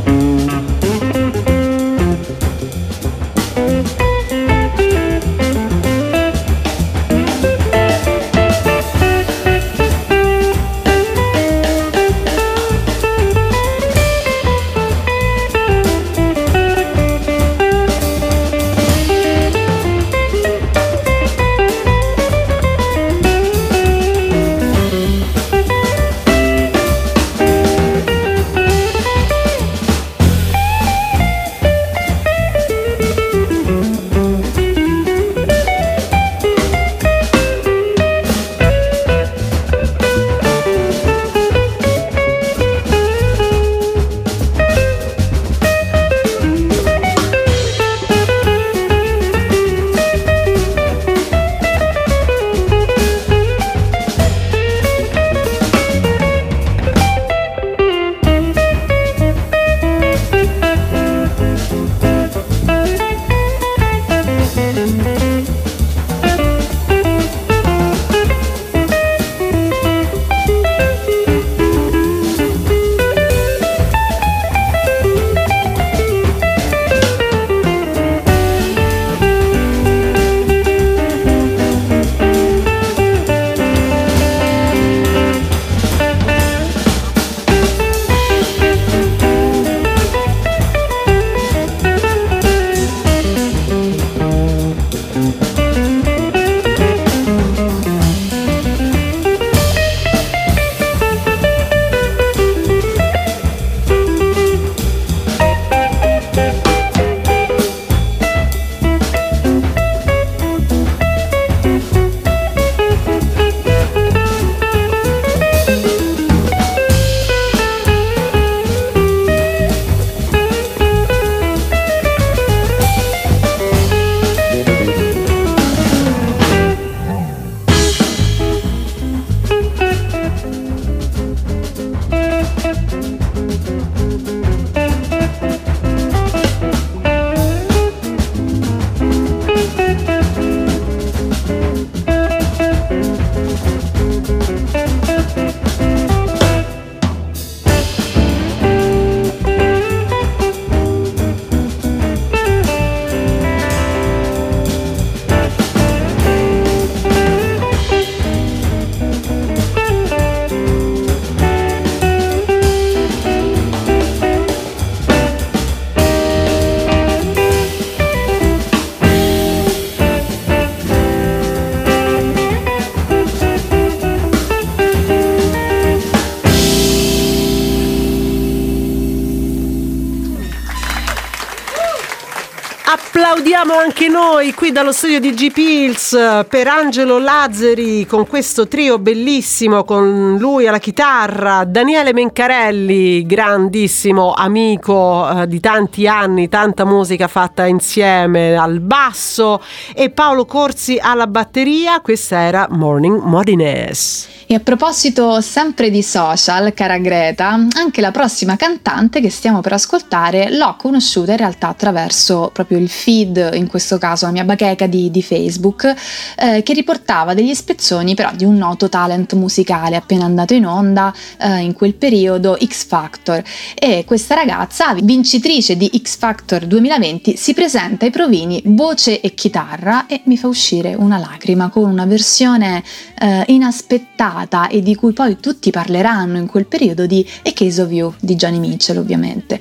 Noi 184.16 184.52
qui 184.66 184.74
dallo 184.74 184.90
studio 184.90 185.20
di 185.20 185.32
G 185.32 185.52
Pills 185.52 186.44
per 186.48 186.66
Angelo 186.66 187.18
Lazzari 187.18 188.04
con 188.04 188.26
questo 188.26 188.66
trio 188.66 188.98
bellissimo 188.98 189.84
con 189.84 190.38
lui 190.38 190.66
alla 190.66 190.80
chitarra, 190.80 191.62
Daniele 191.64 192.12
Mencarelli, 192.12 193.24
grandissimo 193.26 194.32
amico 194.32 195.42
eh, 195.42 195.46
di 195.46 195.60
tanti 195.60 196.08
anni, 196.08 196.48
tanta 196.48 196.84
musica 196.84 197.28
fatta 197.28 197.64
insieme 197.66 198.56
al 198.56 198.80
basso 198.80 199.62
e 199.94 200.10
Paolo 200.10 200.46
Corsi 200.46 200.98
alla 201.00 201.28
batteria. 201.28 202.00
Questa 202.00 202.36
era 202.40 202.66
Morning 202.68 203.20
Modiness. 203.22 204.34
E 204.48 204.54
a 204.54 204.60
proposito 204.60 205.40
sempre 205.40 205.90
di 205.90 206.04
social, 206.04 206.72
cara 206.72 206.98
Greta, 206.98 207.66
anche 207.74 208.00
la 208.00 208.12
prossima 208.12 208.54
cantante 208.54 209.20
che 209.20 209.28
stiamo 209.28 209.60
per 209.60 209.72
ascoltare 209.72 210.56
l'ho 210.56 210.76
conosciuta 210.78 211.32
in 211.32 211.38
realtà 211.38 211.66
attraverso 211.66 212.50
proprio 212.52 212.78
il 212.78 212.88
feed, 212.88 213.50
in 213.54 213.66
questo 213.66 213.98
caso 213.98 214.26
la 214.26 214.30
mia 214.30 214.44
bacheca 214.56 214.86
di, 214.86 215.10
di 215.10 215.22
Facebook, 215.22 215.94
eh, 216.36 216.62
che 216.62 216.72
riportava 216.72 217.34
degli 217.34 217.54
spezzoni 217.54 218.14
però 218.14 218.30
di 218.34 218.44
un 218.44 218.56
noto 218.56 218.88
talent 218.88 219.34
musicale 219.34 219.96
appena 219.96 220.24
andato 220.24 220.54
in 220.54 220.66
onda 220.66 221.14
eh, 221.38 221.58
in 221.58 221.74
quel 221.74 221.94
periodo, 221.94 222.56
X 222.58 222.86
Factor. 222.86 223.42
E 223.74 224.04
questa 224.04 224.34
ragazza, 224.34 224.94
vincitrice 224.94 225.76
di 225.76 225.90
X 226.02 226.16
Factor 226.16 226.64
2020, 226.64 227.36
si 227.36 227.52
presenta 227.52 228.06
ai 228.06 228.10
provini 228.10 228.62
voce 228.64 229.20
e 229.20 229.34
chitarra 229.34 230.06
e 230.06 230.22
mi 230.24 230.38
fa 230.38 230.48
uscire 230.48 230.94
una 230.94 231.18
lacrima 231.18 231.68
con 231.68 231.88
una 231.88 232.06
versione 232.06 232.82
eh, 233.20 233.44
inaspettata 233.48 234.68
e 234.68 234.80
di 234.80 234.94
cui 234.94 235.12
poi 235.12 235.38
tutti 235.38 235.70
parleranno 235.70 236.38
in 236.38 236.46
quel 236.46 236.66
periodo 236.66 237.06
di 237.06 237.26
A 237.44 237.52
Case 237.52 237.82
of 237.82 237.90
You 237.90 238.14
di 238.20 238.34
Johnny 238.34 238.58
Mitchell 238.58 238.96
ovviamente. 238.96 239.60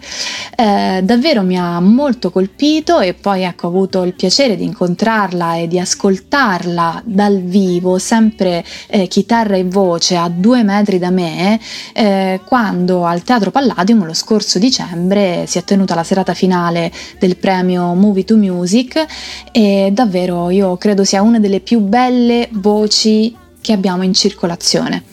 Eh, 0.55 1.01
davvero 1.03 1.41
mi 1.41 1.57
ha 1.57 1.79
molto 1.81 2.31
colpito 2.31 2.99
e 2.99 3.13
poi 3.13 3.43
ecco 3.43 3.67
ho 3.67 3.69
avuto 3.69 4.03
il 4.03 4.13
piacere 4.13 4.55
di 4.55 4.63
incontrarla 4.85 5.55
e 5.55 5.67
di 5.67 5.79
ascoltarla 5.79 7.01
dal 7.05 7.41
vivo, 7.41 7.97
sempre 7.97 8.63
eh, 8.87 9.07
chitarra 9.07 9.55
e 9.55 9.63
voce 9.63 10.15
a 10.15 10.29
due 10.29 10.63
metri 10.63 10.99
da 10.99 11.09
me, 11.09 11.59
eh, 11.93 12.39
quando 12.45 13.05
al 13.05 13.23
Teatro 13.23 13.49
Palladium 13.49 14.05
lo 14.05 14.13
scorso 14.13 14.59
dicembre 14.59 15.45
si 15.47 15.57
è 15.57 15.63
tenuta 15.63 15.95
la 15.95 16.03
serata 16.03 16.33
finale 16.33 16.91
del 17.19 17.37
premio 17.37 17.93
Movie 17.95 18.23
to 18.23 18.37
Music 18.37 19.05
e 19.51 19.89
davvero 19.91 20.49
io 20.51 20.77
credo 20.77 21.03
sia 21.03 21.21
una 21.21 21.39
delle 21.39 21.59
più 21.59 21.79
belle 21.79 22.47
voci 22.51 23.43
che 23.65 23.73
abbiamo 23.73 24.03
in 24.03 24.13
circolazione. 24.13 25.03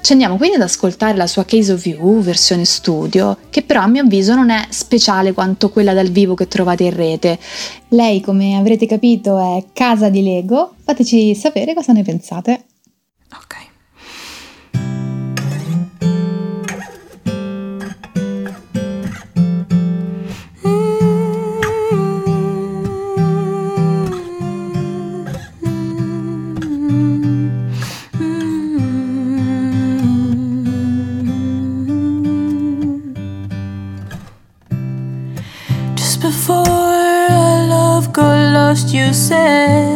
Ci 0.00 0.12
andiamo 0.12 0.36
quindi 0.36 0.54
ad 0.54 0.62
ascoltare 0.62 1.16
la 1.16 1.26
sua 1.26 1.44
Case 1.44 1.72
of 1.72 1.84
You, 1.84 2.20
versione 2.20 2.64
studio, 2.64 3.36
che 3.50 3.62
però 3.62 3.80
a 3.80 3.88
mio 3.88 4.02
avviso 4.02 4.36
non 4.36 4.50
è 4.50 4.66
speciale 4.68 5.32
quanto 5.32 5.70
quella 5.70 5.92
dal 5.92 6.10
vivo 6.10 6.34
che 6.34 6.46
trovate 6.46 6.84
in 6.84 6.94
rete. 6.94 7.36
Lei, 7.88 8.20
come 8.20 8.56
avrete 8.56 8.86
capito, 8.86 9.38
è 9.38 9.64
Casa 9.72 10.08
di 10.08 10.22
Lego. 10.22 10.74
Fateci 10.84 11.34
sapere 11.34 11.74
cosa 11.74 11.92
ne 11.92 12.04
pensate. 12.04 12.66
Ok. 13.34 13.54
Said, 39.26 39.95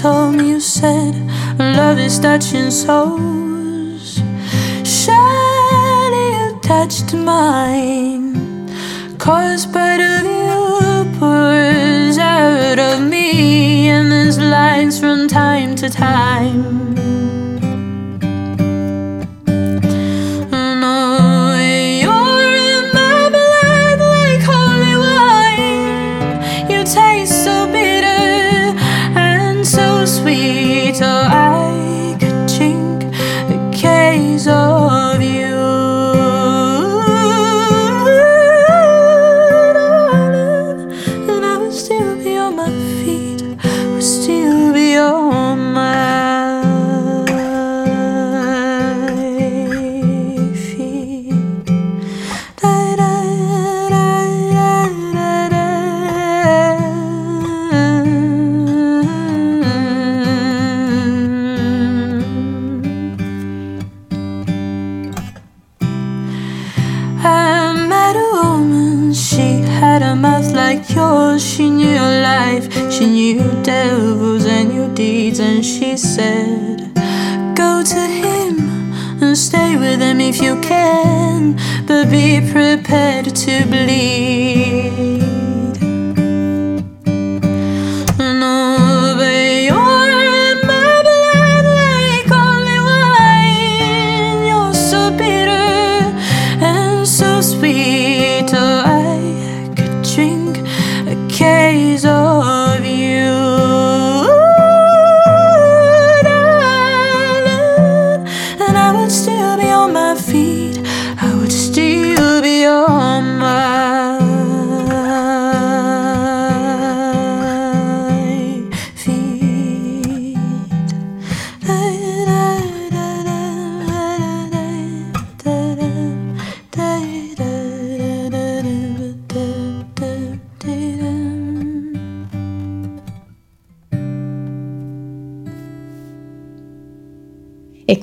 told 0.00 0.36
me 0.36 0.50
you 0.50 0.60
said 0.60 1.12
love 1.58 1.98
is 1.98 2.20
touching 2.20 2.70
souls. 2.70 4.22
Surely 4.84 6.26
you 6.38 6.60
touched 6.62 7.14
mine. 7.14 8.68
Cause 9.18 9.66
part 9.66 10.00
of 10.00 10.24
you 10.24 11.18
pours 11.18 12.16
out 12.16 12.78
of 12.78 13.00
me, 13.02 13.88
and 13.88 14.12
there's 14.12 14.38
lines 14.38 15.00
from 15.00 15.26
time 15.26 15.74
to 15.74 15.90
time. 15.90 16.87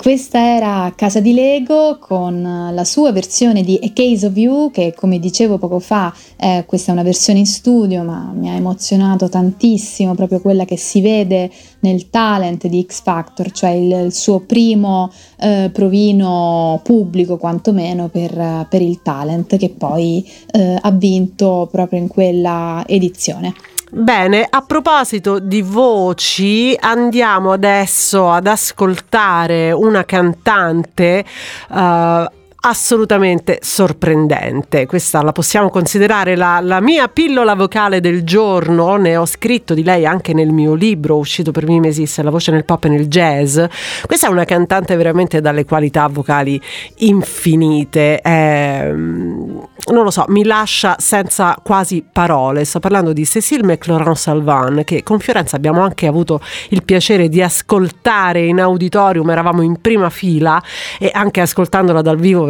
Questa 0.06 0.38
era 0.38 0.92
Casa 0.94 1.18
di 1.18 1.32
Lego 1.32 1.98
con 1.98 2.70
la 2.72 2.84
sua 2.84 3.10
versione 3.10 3.64
di 3.64 3.76
A 3.82 3.90
Case 3.92 4.26
of 4.26 4.36
You, 4.36 4.70
che 4.70 4.94
come 4.94 5.18
dicevo 5.18 5.58
poco 5.58 5.80
fa, 5.80 6.14
eh, 6.36 6.62
questa 6.64 6.90
è 6.90 6.94
una 6.94 7.02
versione 7.02 7.40
in 7.40 7.46
studio, 7.46 8.04
ma 8.04 8.30
mi 8.32 8.48
ha 8.48 8.52
emozionato 8.52 9.28
tantissimo, 9.28 10.14
proprio 10.14 10.40
quella 10.40 10.64
che 10.64 10.76
si 10.76 11.00
vede 11.00 11.50
nel 11.80 12.08
talent 12.08 12.68
di 12.68 12.86
X 12.88 13.02
Factor, 13.02 13.50
cioè 13.50 13.70
il, 13.70 13.90
il 14.04 14.14
suo 14.14 14.38
primo 14.38 15.10
eh, 15.40 15.70
provino 15.72 16.78
pubblico 16.84 17.36
quantomeno 17.36 18.06
per, 18.06 18.68
per 18.70 18.82
il 18.82 19.02
talent 19.02 19.56
che 19.56 19.70
poi 19.70 20.24
eh, 20.52 20.78
ha 20.80 20.90
vinto 20.92 21.68
proprio 21.68 21.98
in 21.98 22.06
quella 22.06 22.84
edizione. 22.86 23.52
Bene, 23.88 24.44
a 24.50 24.62
proposito 24.62 25.38
di 25.38 25.62
voci, 25.62 26.76
andiamo 26.78 27.52
adesso 27.52 28.28
ad 28.28 28.48
ascoltare 28.48 29.70
una 29.70 30.04
cantante 30.04 31.24
eh, 31.72 32.30
assolutamente 32.60 33.58
sorprendente. 33.60 34.86
Questa 34.86 35.22
la 35.22 35.32
possiamo 35.32 35.70
considerare 35.70 36.36
la, 36.36 36.60
la 36.60 36.80
mia 36.80 37.08
pillola 37.08 37.54
vocale 37.54 38.00
del 38.00 38.24
giorno. 38.24 38.96
Ne 38.96 39.16
ho 39.16 39.26
scritto 39.26 39.74
di 39.74 39.82
lei 39.82 40.06
anche 40.06 40.32
nel 40.32 40.50
mio 40.50 40.74
libro 40.74 41.16
uscito 41.16 41.52
per 41.52 41.66
Mimesis, 41.66 42.20
La 42.22 42.30
voce 42.30 42.50
nel 42.50 42.64
pop 42.64 42.84
e 42.84 42.88
nel 42.88 43.06
jazz. 43.08 43.60
Questa 44.06 44.26
è 44.26 44.30
una 44.30 44.44
cantante 44.44 44.96
veramente 44.96 45.40
dalle 45.40 45.64
qualità 45.64 46.06
vocali 46.08 46.60
infinite. 46.96 48.20
Ehm, 48.20 49.68
non 49.92 50.02
lo 50.02 50.10
so, 50.10 50.24
mi 50.28 50.44
lascia 50.44 50.96
senza 50.98 51.56
quasi 51.62 52.04
parole. 52.10 52.64
Sto 52.64 52.80
parlando 52.80 53.12
di 53.12 53.24
Cécile 53.24 53.62
McLaurin 53.64 54.16
Salvan, 54.16 54.82
che 54.84 55.02
con 55.02 55.20
Fiorenza 55.20 55.56
abbiamo 55.56 55.82
anche 55.82 56.06
avuto 56.06 56.40
il 56.70 56.82
piacere 56.82 57.28
di 57.28 57.42
ascoltare 57.42 58.44
in 58.44 58.60
auditorium, 58.60 59.30
eravamo 59.30 59.62
in 59.62 59.80
prima 59.80 60.10
fila 60.10 60.60
e 60.98 61.10
anche 61.12 61.40
ascoltandola 61.40 62.02
dal 62.02 62.16
vivo 62.18 62.46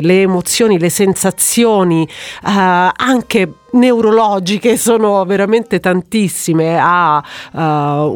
le 0.00 0.22
emozioni, 0.22 0.78
le 0.78 0.90
sensazioni, 0.90 2.06
eh, 2.06 2.90
anche 2.96 3.52
neurologiche 3.70 4.76
sono 4.76 5.24
veramente 5.24 5.80
tantissime, 5.80 6.78
ha 6.80 7.22
uh, 7.52 7.58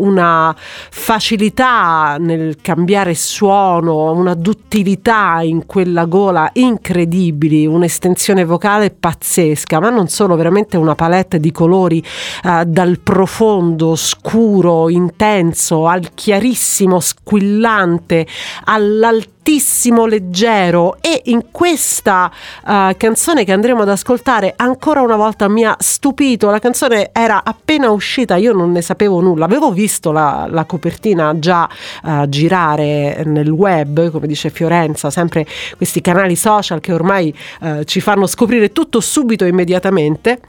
una 0.03 0.55
facilità 0.57 2.17
nel 2.19 2.57
cambiare 2.63 3.15
suono, 3.15 4.13
una 4.13 4.35
duttilità 4.35 5.41
in 5.43 5.67
quella 5.67 6.07
gola 6.07 6.49
incredibili, 6.55 7.67
un'estensione 7.67 8.45
vocale 8.45 8.91
pazzesca, 8.91 9.81
ma 9.81 9.91
non 9.91 10.09
solo, 10.09 10.37
veramente 10.37 10.77
una 10.77 10.95
palette 10.95 11.39
di 11.39 11.53
colori 11.53 12.03
uh, 12.45 12.65
dal 12.65 12.99
profondo, 13.01 13.95
scuro, 13.97 14.89
intenso, 14.89 15.87
al 15.87 16.15
chiarissimo, 16.15 17.01
squillante, 17.01 18.27
all'altissimo 18.65 20.07
leggero 20.07 20.97
e 21.01 21.23
in 21.27 21.47
questa 21.51 22.31
uh, 22.65 22.97
canzone 22.97 23.45
che 23.45 23.53
andremo 23.53 23.83
ad 23.83 23.89
ascoltare 23.89 24.55
ancora 24.57 25.01
una 25.03 25.17
volta 25.17 25.42
mi 25.49 25.65
ha 25.65 25.77
stupito. 25.79 26.51
La 26.51 26.59
canzone 26.59 27.11
era 27.13 27.43
appena 27.45 27.91
uscita 27.91 28.37
io 28.37 28.53
non 28.53 28.73
ne 28.73 28.83
sapevo 28.83 29.21
nulla. 29.21 29.45
Avevo 29.45 29.73
visto 29.73 30.13
la, 30.13 30.47
la 30.49 30.65
copertina 30.65 31.39
già 31.39 31.69
uh, 32.03 32.29
girare 32.29 33.23
nel 33.27 33.51
web 33.51 34.11
come 34.11 34.27
dice 34.27 34.51
Fiorenza 34.51 35.11
sempre 35.11 35.47
questi 35.77 36.01
canali 36.01 36.37
social 36.37 36.81
che 36.81 36.93
ormai 36.93 37.35
uh, 37.61 37.85
ci 37.85 38.01
fanno 38.01 38.27
scoprire 38.27 38.73
tutto 38.73 39.01
subito 39.01 39.45
immediatamente 39.45 40.41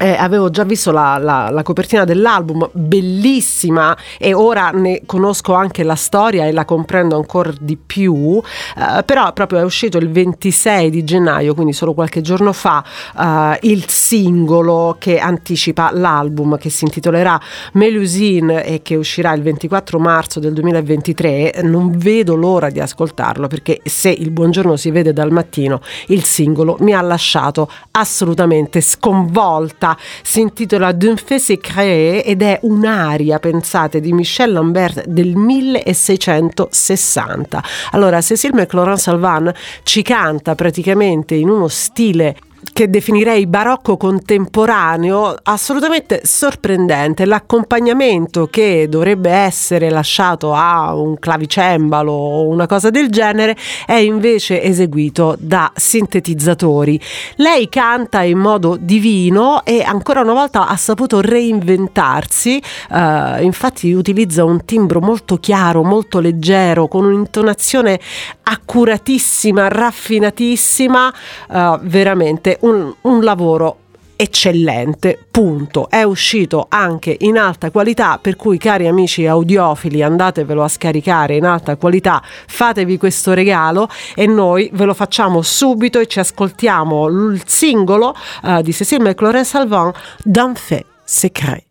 eh, 0.00 0.16
avevo 0.18 0.48
già 0.48 0.64
visto 0.64 0.90
la, 0.92 1.18
la, 1.18 1.50
la, 1.50 1.62
copertina 1.62 2.04
dell'album, 2.06 2.70
bellissima, 2.72 3.94
e 4.18 4.32
ora 4.32 4.70
ne 4.70 5.02
conosco 5.04 5.52
anche 5.52 5.82
la 5.82 5.94
storia 5.94 6.46
e 6.46 6.52
la 6.52 6.64
comprendo 6.64 7.16
ancora 7.16 7.52
di 7.60 7.76
più. 7.76 8.40
Eh, 8.76 9.02
però 9.04 9.30
proprio 9.34 9.58
è 9.58 9.62
uscito 9.62 9.98
il 9.98 10.10
26 10.10 10.88
di 10.88 11.04
gennaio, 11.04 11.52
quindi 11.52 11.74
solo 11.74 11.92
qualche 11.92 12.22
giorno 12.22 12.54
fa, 12.54 12.82
eh, 13.14 13.58
il 13.68 13.84
singolo 13.90 14.96
che 14.98 15.18
anticipa 15.18 15.90
l'album 15.92 16.56
che 16.56 16.70
si 16.70 16.84
intitolerà 16.84 17.38
Melusine 17.74 18.64
e 18.64 18.80
che 18.80 18.96
uscirà 18.96 19.34
il 19.34 19.42
24 19.42 19.98
marzo 19.98 20.40
del 20.40 20.54
2023. 20.54 21.60
Non 21.64 21.92
vedo 21.94 22.36
l'ora 22.36 22.70
di 22.70 22.80
ascoltarlo 22.80 23.48
perché 23.48 23.80
se 23.84 24.08
il 24.08 24.30
buongiorno 24.30 24.76
si 24.76 24.90
vede 24.90 25.12
dal 25.12 25.30
mattino, 25.30 25.82
il 26.06 26.24
singolo 26.24 26.78
mi 26.80 26.94
ha 26.94 27.02
lasciato 27.02 27.70
assolutamente 27.90 28.80
sconvolta 28.80 29.88
si 30.22 30.40
intitola 30.40 30.92
D'un 30.92 31.16
fait 31.16 31.40
secret 31.40 32.22
ed 32.26 32.42
è 32.42 32.58
un'aria, 32.62 33.38
pensate, 33.38 34.00
di 34.00 34.12
Michel 34.12 34.52
Lambert 34.52 35.06
del 35.06 35.36
1660. 35.36 37.62
Allora, 37.92 38.20
Cécile 38.20 38.54
McLaurin 38.54 38.96
Salvan 38.96 39.52
ci 39.82 40.02
canta 40.02 40.54
praticamente 40.54 41.34
in 41.34 41.48
uno 41.48 41.68
stile 41.68 42.36
che 42.72 42.88
definirei 42.88 43.46
barocco 43.46 43.96
contemporaneo, 43.96 45.36
assolutamente 45.42 46.22
sorprendente. 46.24 47.24
L'accompagnamento 47.24 48.46
che 48.46 48.86
dovrebbe 48.88 49.30
essere 49.30 49.90
lasciato 49.90 50.54
a 50.54 50.94
un 50.94 51.18
clavicembalo 51.18 52.12
o 52.12 52.46
una 52.48 52.66
cosa 52.66 52.90
del 52.90 53.10
genere 53.10 53.56
è 53.86 53.94
invece 53.94 54.62
eseguito 54.62 55.36
da 55.38 55.70
sintetizzatori. 55.74 57.00
Lei 57.36 57.68
canta 57.68 58.22
in 58.22 58.38
modo 58.38 58.76
divino 58.78 59.64
e 59.64 59.82
ancora 59.82 60.20
una 60.20 60.32
volta 60.32 60.66
ha 60.66 60.76
saputo 60.76 61.20
reinventarsi, 61.20 62.62
uh, 62.90 63.42
infatti 63.42 63.92
utilizza 63.92 64.44
un 64.44 64.64
timbro 64.64 65.00
molto 65.00 65.36
chiaro, 65.38 65.82
molto 65.82 66.20
leggero, 66.20 66.88
con 66.88 67.04
un'intonazione 67.04 67.98
accuratissima, 68.42 69.68
raffinatissima, 69.68 71.14
uh, 71.48 71.78
veramente 71.82 72.58
un, 72.60 72.69
un 72.70 73.24
lavoro 73.24 73.76
eccellente, 74.20 75.18
punto. 75.30 75.88
È 75.88 76.02
uscito 76.02 76.66
anche 76.68 77.16
in 77.20 77.38
alta 77.38 77.70
qualità, 77.70 78.18
per 78.20 78.36
cui 78.36 78.58
cari 78.58 78.86
amici 78.86 79.26
audiofili 79.26 80.02
andatevelo 80.02 80.62
a 80.62 80.68
scaricare 80.68 81.36
in 81.36 81.46
alta 81.46 81.76
qualità, 81.76 82.22
fatevi 82.22 82.98
questo 82.98 83.32
regalo 83.32 83.88
e 84.14 84.26
noi 84.26 84.68
ve 84.74 84.84
lo 84.84 84.92
facciamo 84.92 85.40
subito 85.40 85.98
e 85.98 86.06
ci 86.06 86.18
ascoltiamo 86.18 87.08
il 87.08 87.42
singolo 87.46 88.14
uh, 88.42 88.60
di 88.60 88.72
Cécile 88.72 89.02
McLaurin 89.02 89.44
Salvant, 89.44 89.96
D'un 90.22 90.54
fait 90.54 90.84
secret. 91.04 91.64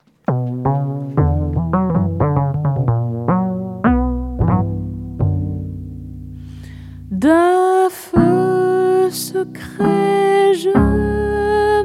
D'un 7.11 7.89
feu 7.91 9.09
secret, 9.11 10.18
je 10.61 10.69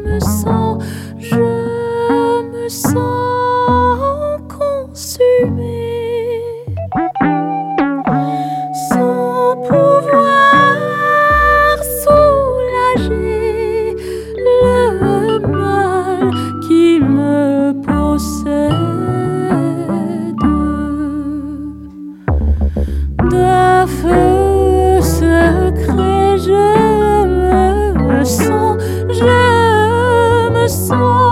me 0.04 0.18
sens, 0.18 0.82
je 1.18 1.36
me 2.52 2.68
sens 2.68 4.40
consumé, 4.48 5.92
sans 8.90 9.56
pouvoir 9.68 10.74
soulager 12.02 13.94
le 14.38 15.38
mal 15.38 16.30
qui 16.66 16.98
me 17.00 17.72
possède. 17.86 18.74
D'un 23.30 23.86
feu 23.86 25.00
secret 25.00 26.38
je 26.38 26.66
me 28.02 28.24
sens 28.24 28.63
small. 30.94 31.23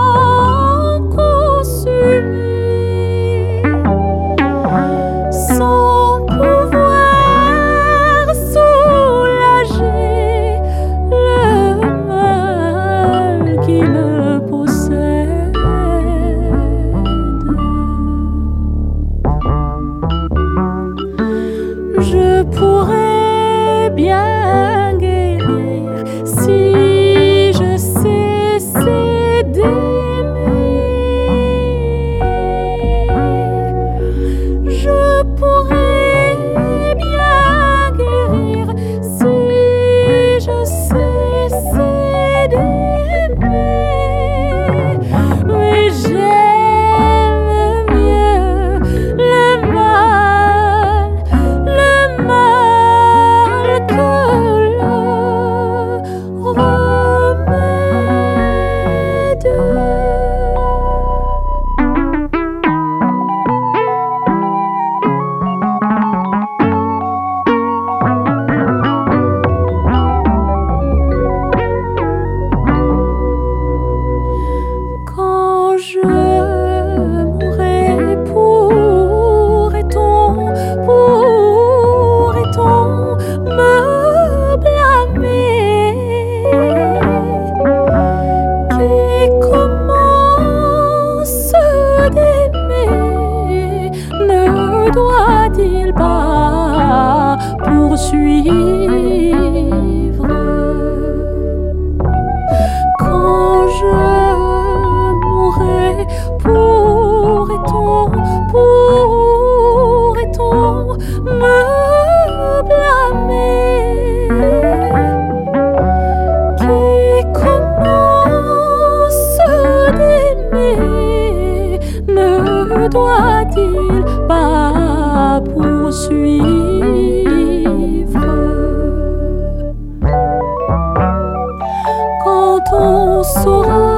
On 133.23 133.92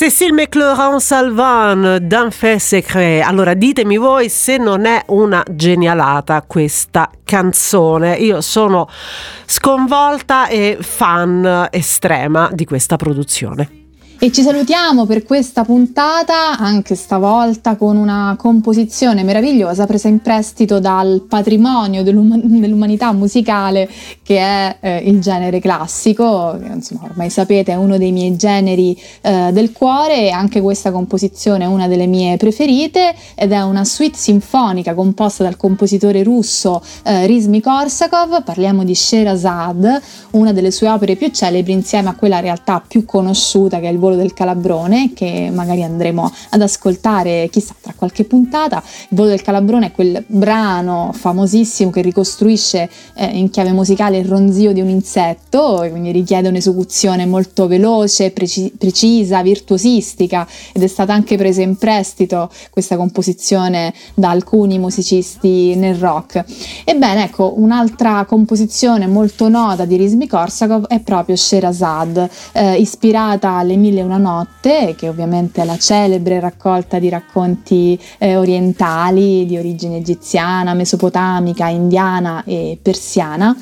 Cécile 0.00 0.32
McLaurin 0.32 1.00
Salvan, 1.00 1.98
d'un 2.02 2.30
fait 2.30 2.60
secret. 2.60 3.20
Allora 3.20 3.54
ditemi 3.54 3.96
voi 3.96 4.28
se 4.28 4.56
non 4.56 4.84
è 4.84 5.02
una 5.08 5.42
genialata 5.50 6.44
questa 6.46 7.10
canzone. 7.24 8.14
Io 8.14 8.40
sono 8.40 8.88
sconvolta 9.44 10.46
e 10.46 10.78
fan 10.80 11.66
estrema 11.72 12.48
di 12.52 12.64
questa 12.64 12.94
produzione. 12.94 13.87
E 14.20 14.32
ci 14.32 14.42
salutiamo 14.42 15.06
per 15.06 15.22
questa 15.22 15.62
puntata, 15.62 16.58
anche 16.58 16.96
stavolta 16.96 17.76
con 17.76 17.96
una 17.96 18.34
composizione 18.36 19.22
meravigliosa 19.22 19.86
presa 19.86 20.08
in 20.08 20.18
prestito 20.18 20.80
dal 20.80 21.24
patrimonio 21.28 22.02
dell'uma- 22.02 22.36
dell'umanità 22.36 23.12
musicale 23.12 23.88
che 24.24 24.38
è 24.38 24.76
eh, 24.80 24.96
il 25.08 25.20
genere 25.20 25.60
classico, 25.60 26.58
che 26.60 26.66
insomma 26.66 27.04
ormai 27.04 27.30
sapete 27.30 27.70
è 27.70 27.76
uno 27.76 27.96
dei 27.96 28.10
miei 28.10 28.34
generi 28.34 29.00
eh, 29.20 29.50
del 29.52 29.70
cuore 29.70 30.26
e 30.26 30.30
anche 30.30 30.60
questa 30.60 30.90
composizione 30.90 31.62
è 31.62 31.68
una 31.68 31.86
delle 31.86 32.06
mie 32.06 32.36
preferite 32.38 33.14
ed 33.36 33.52
è 33.52 33.60
una 33.60 33.84
suite 33.84 34.18
sinfonica 34.18 34.94
composta 34.94 35.44
dal 35.44 35.56
compositore 35.56 36.24
russo 36.24 36.82
eh, 37.04 37.24
Rizmi 37.24 37.60
Korsakov, 37.60 38.42
parliamo 38.42 38.82
di 38.82 38.96
Sherazad, 38.96 40.02
una 40.32 40.52
delle 40.52 40.72
sue 40.72 40.88
opere 40.88 41.14
più 41.14 41.28
celebri 41.28 41.70
insieme 41.70 42.08
a 42.08 42.16
quella 42.16 42.40
realtà 42.40 42.82
più 42.84 43.04
conosciuta 43.04 43.78
che 43.78 43.86
è 43.86 43.92
il 43.92 44.06
volo 44.08 44.16
del 44.16 44.32
Calabrone 44.32 45.12
che 45.14 45.50
magari 45.52 45.82
andremo 45.82 46.32
ad 46.50 46.62
ascoltare 46.62 47.48
chissà 47.50 47.74
tra 47.80 47.92
qualche 47.94 48.24
puntata. 48.24 48.82
Il 49.10 49.16
volo 49.16 49.28
del 49.28 49.42
Calabrone 49.42 49.86
è 49.86 49.92
quel 49.92 50.24
brano 50.26 51.10
famosissimo 51.12 51.90
che 51.90 52.00
ricostruisce 52.00 52.88
eh, 53.14 53.26
in 53.26 53.50
chiave 53.50 53.72
musicale 53.72 54.18
il 54.18 54.24
ronzio 54.24 54.72
di 54.72 54.80
un 54.80 54.88
insetto 54.88 55.86
quindi 55.90 56.10
richiede 56.10 56.48
un'esecuzione 56.48 57.26
molto 57.26 57.66
veloce, 57.66 58.30
preci- 58.30 58.72
precisa, 58.76 59.42
virtuosistica 59.42 60.46
ed 60.72 60.82
è 60.82 60.86
stata 60.86 61.12
anche 61.12 61.36
presa 61.36 61.62
in 61.62 61.76
prestito 61.76 62.50
questa 62.70 62.96
composizione 62.96 63.92
da 64.14 64.30
alcuni 64.30 64.78
musicisti 64.78 65.74
nel 65.74 65.96
rock. 65.96 66.44
Ebbene, 66.84 67.24
ecco, 67.24 67.54
un'altra 67.56 68.24
composizione 68.24 69.06
molto 69.06 69.48
nota 69.48 69.84
di 69.84 69.96
Rizmi 69.96 70.26
Korsakov 70.26 70.86
è 70.86 71.00
proprio 71.00 71.36
Sherazad, 71.36 72.28
eh, 72.52 72.76
ispirata 72.76 73.50
alle 73.50 73.76
Mille 73.76 73.97
e 73.98 74.02
una 74.02 74.16
notte, 74.18 74.94
che 74.96 75.08
ovviamente 75.08 75.62
è 75.62 75.64
la 75.64 75.76
celebre 75.76 76.40
raccolta 76.40 76.98
di 76.98 77.08
racconti 77.08 77.98
eh, 78.18 78.36
orientali 78.36 79.46
di 79.46 79.56
origine 79.56 79.96
egiziana, 79.96 80.74
mesopotamica, 80.74 81.68
indiana 81.68 82.42
e 82.44 82.78
persiana 82.80 83.56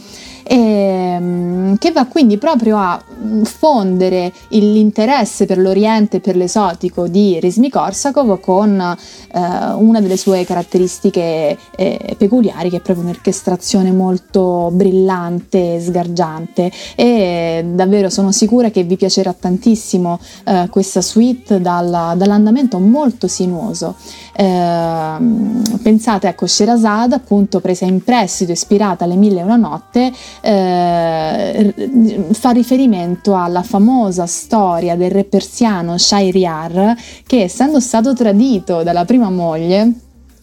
e, 0.49 1.19
mm, 1.19 1.75
che 1.79 1.91
va 1.91 2.07
quindi 2.07 2.39
proprio 2.39 2.77
a 2.79 3.03
mm, 3.03 3.43
fondere 3.43 4.33
l'interesse 4.49 5.45
per 5.45 5.59
l'Oriente 5.59 6.19
e 6.19 6.21
per 6.21 6.37
l'esotico 6.37 7.09
di 7.09 7.41
Rizmi 7.41 7.69
Korsakov 7.69 8.39
con 8.39 8.81
eh, 8.81 9.41
una 9.75 10.01
delle 10.01 10.17
sue 10.17 10.45
caratteristiche 10.45 11.59
eh, 11.75 12.15
peculiari 12.17 12.71
che 12.71 12.77
è 12.77 12.81
proprio 12.81 13.05
un'orchestrazione 13.05 13.91
molto 13.91 14.71
brillante 14.73 15.75
e 15.75 15.81
sgargiante 15.81 16.71
e 16.95 17.65
davvero 17.67 18.09
sono 18.09 18.31
sicura 18.31 18.71
che 18.71 18.85
vi 18.85 18.97
piacerà 18.97 19.33
tantissimo 19.33 20.21
eh, 20.45 20.69
questa 20.71 21.01
suite 21.01 21.61
dalla- 21.61 22.15
dall'andamento 22.17 22.79
molto 22.79 23.27
sinuoso. 23.27 23.97
Ehm, 24.39 25.63
pensate, 25.83 26.29
ecco, 26.29 26.47
Sherazad, 26.47 27.13
appunto 27.13 27.61
presa 27.61 27.87
in 27.87 28.03
prestito, 28.03 28.53
ispirata 28.53 29.05
alle 29.05 29.17
Mille 29.17 29.41
e 29.41 29.43
una 29.43 29.57
notte, 29.57 30.13
eh, 30.43 31.75
fa 32.33 32.51
riferimento 32.51 33.35
alla 33.35 33.63
famosa 33.63 34.27
storia 34.27 34.95
del 34.95 35.11
re 35.11 35.25
persiano 35.25 35.97
Shahryar 35.97 36.95
che, 37.27 37.43
essendo 37.43 37.81
stato 37.81 38.13
tradito 38.13 38.83
dalla 38.83 39.07
prima 39.07 39.31
moglie, 39.31 39.91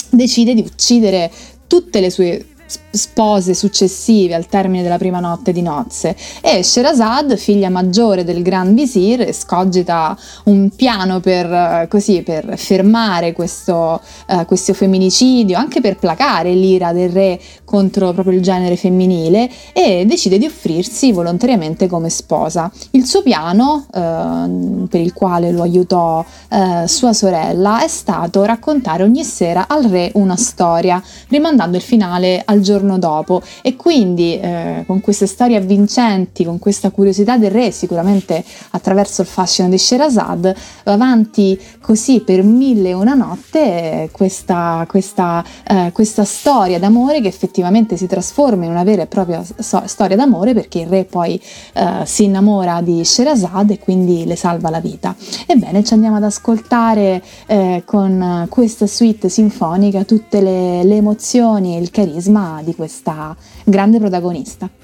decide 0.09 0.55
di 0.55 0.61
uccidere 0.61 1.31
tutte 1.67 1.99
le 1.99 2.09
sue 2.09 2.45
spose 2.89 3.53
successive 3.53 4.35
al 4.35 4.47
termine 4.47 4.83
della 4.83 4.97
prima 4.97 5.19
notte 5.19 5.51
di 5.51 5.61
nozze 5.61 6.15
e 6.41 6.63
Sherazad, 6.63 7.35
figlia 7.37 7.69
maggiore 7.69 8.23
del 8.23 8.41
Gran 8.41 8.73
Visir, 8.73 9.21
escogita 9.21 10.17
un 10.45 10.69
piano 10.69 11.19
per, 11.19 11.45
eh, 11.51 11.87
così, 11.89 12.21
per 12.21 12.57
fermare 12.57 13.33
questo, 13.33 14.01
eh, 14.27 14.45
questo 14.45 14.73
femminicidio, 14.73 15.57
anche 15.57 15.81
per 15.81 15.97
placare 15.97 16.53
l'ira 16.53 16.93
del 16.93 17.09
re 17.09 17.39
contro 17.63 18.13
proprio 18.13 18.35
il 18.35 18.41
genere 18.41 18.75
femminile 18.75 19.49
e 19.73 20.05
decide 20.05 20.37
di 20.37 20.45
offrirsi 20.45 21.11
volontariamente 21.11 21.87
come 21.87 22.09
sposa. 22.09 22.71
Il 22.91 23.05
suo 23.05 23.21
piano, 23.21 23.85
eh, 23.93 24.87
per 24.87 25.01
il 25.01 25.13
quale 25.13 25.51
lo 25.51 25.61
aiutò 25.61 26.23
eh, 26.49 26.87
sua 26.87 27.13
sorella, 27.13 27.81
è 27.81 27.87
stato 27.87 28.43
raccontare 28.43 29.03
ogni 29.03 29.23
sera 29.23 29.67
al 29.67 29.83
re 29.83 30.11
una 30.15 30.35
storia, 30.35 31.01
rimandando 31.29 31.77
il 31.77 31.83
finale 31.83 32.41
al 32.45 32.61
giorno 32.63 32.97
dopo. 32.97 33.41
E 33.61 33.75
quindi 33.75 34.39
eh, 34.39 34.83
con 34.87 35.01
queste 35.01 35.27
storie 35.27 35.57
avvincenti, 35.57 36.43
con 36.43 36.57
questa 36.57 36.89
curiosità 36.89 37.37
del 37.37 37.51
re, 37.51 37.71
sicuramente 37.71 38.43
attraverso 38.71 39.21
il 39.21 39.27
fascino 39.27 39.69
di 39.69 39.77
Sherazad, 39.77 40.55
va 40.85 40.91
avanti 40.91 41.59
così 41.81 42.21
per 42.21 42.43
mille 42.43 42.89
e 42.89 42.93
una 42.93 43.13
notte 43.13 43.59
eh, 43.59 44.09
questa, 44.11 44.85
questa, 44.87 45.43
eh, 45.67 45.91
questa 45.91 46.23
storia 46.23 46.79
d'amore 46.79 47.21
che 47.21 47.27
effettivamente 47.27 47.97
si 47.97 48.07
trasforma 48.07 48.65
in 48.65 48.71
una 48.71 48.83
vera 48.83 49.03
e 49.03 49.07
propria 49.07 49.43
so- 49.43 49.83
storia 49.85 50.15
d'amore 50.15 50.53
perché 50.53 50.79
il 50.79 50.87
re 50.87 51.03
poi 51.03 51.39
eh, 51.73 52.05
si 52.05 52.23
innamora 52.23 52.81
di 52.81 53.03
Sherazad 53.03 53.71
e 53.71 53.79
quindi 53.79 54.25
le 54.25 54.35
salva 54.35 54.69
la 54.69 54.79
vita. 54.79 55.15
Ebbene, 55.45 55.83
ci 55.83 55.93
andiamo 55.93 56.15
ad 56.17 56.23
ascoltare 56.23 57.21
eh, 57.47 57.83
con 57.85 58.47
questa 58.49 58.87
suite 58.87 59.29
sinfonica 59.29 60.03
tutte 60.03 60.41
le, 60.41 60.83
le 60.83 60.95
emozioni 60.95 61.75
e 61.75 61.79
il 61.79 61.91
carisma 61.91 62.42
di 62.63 62.75
questa 62.75 63.35
grande 63.63 63.99
protagonista. 63.99 64.82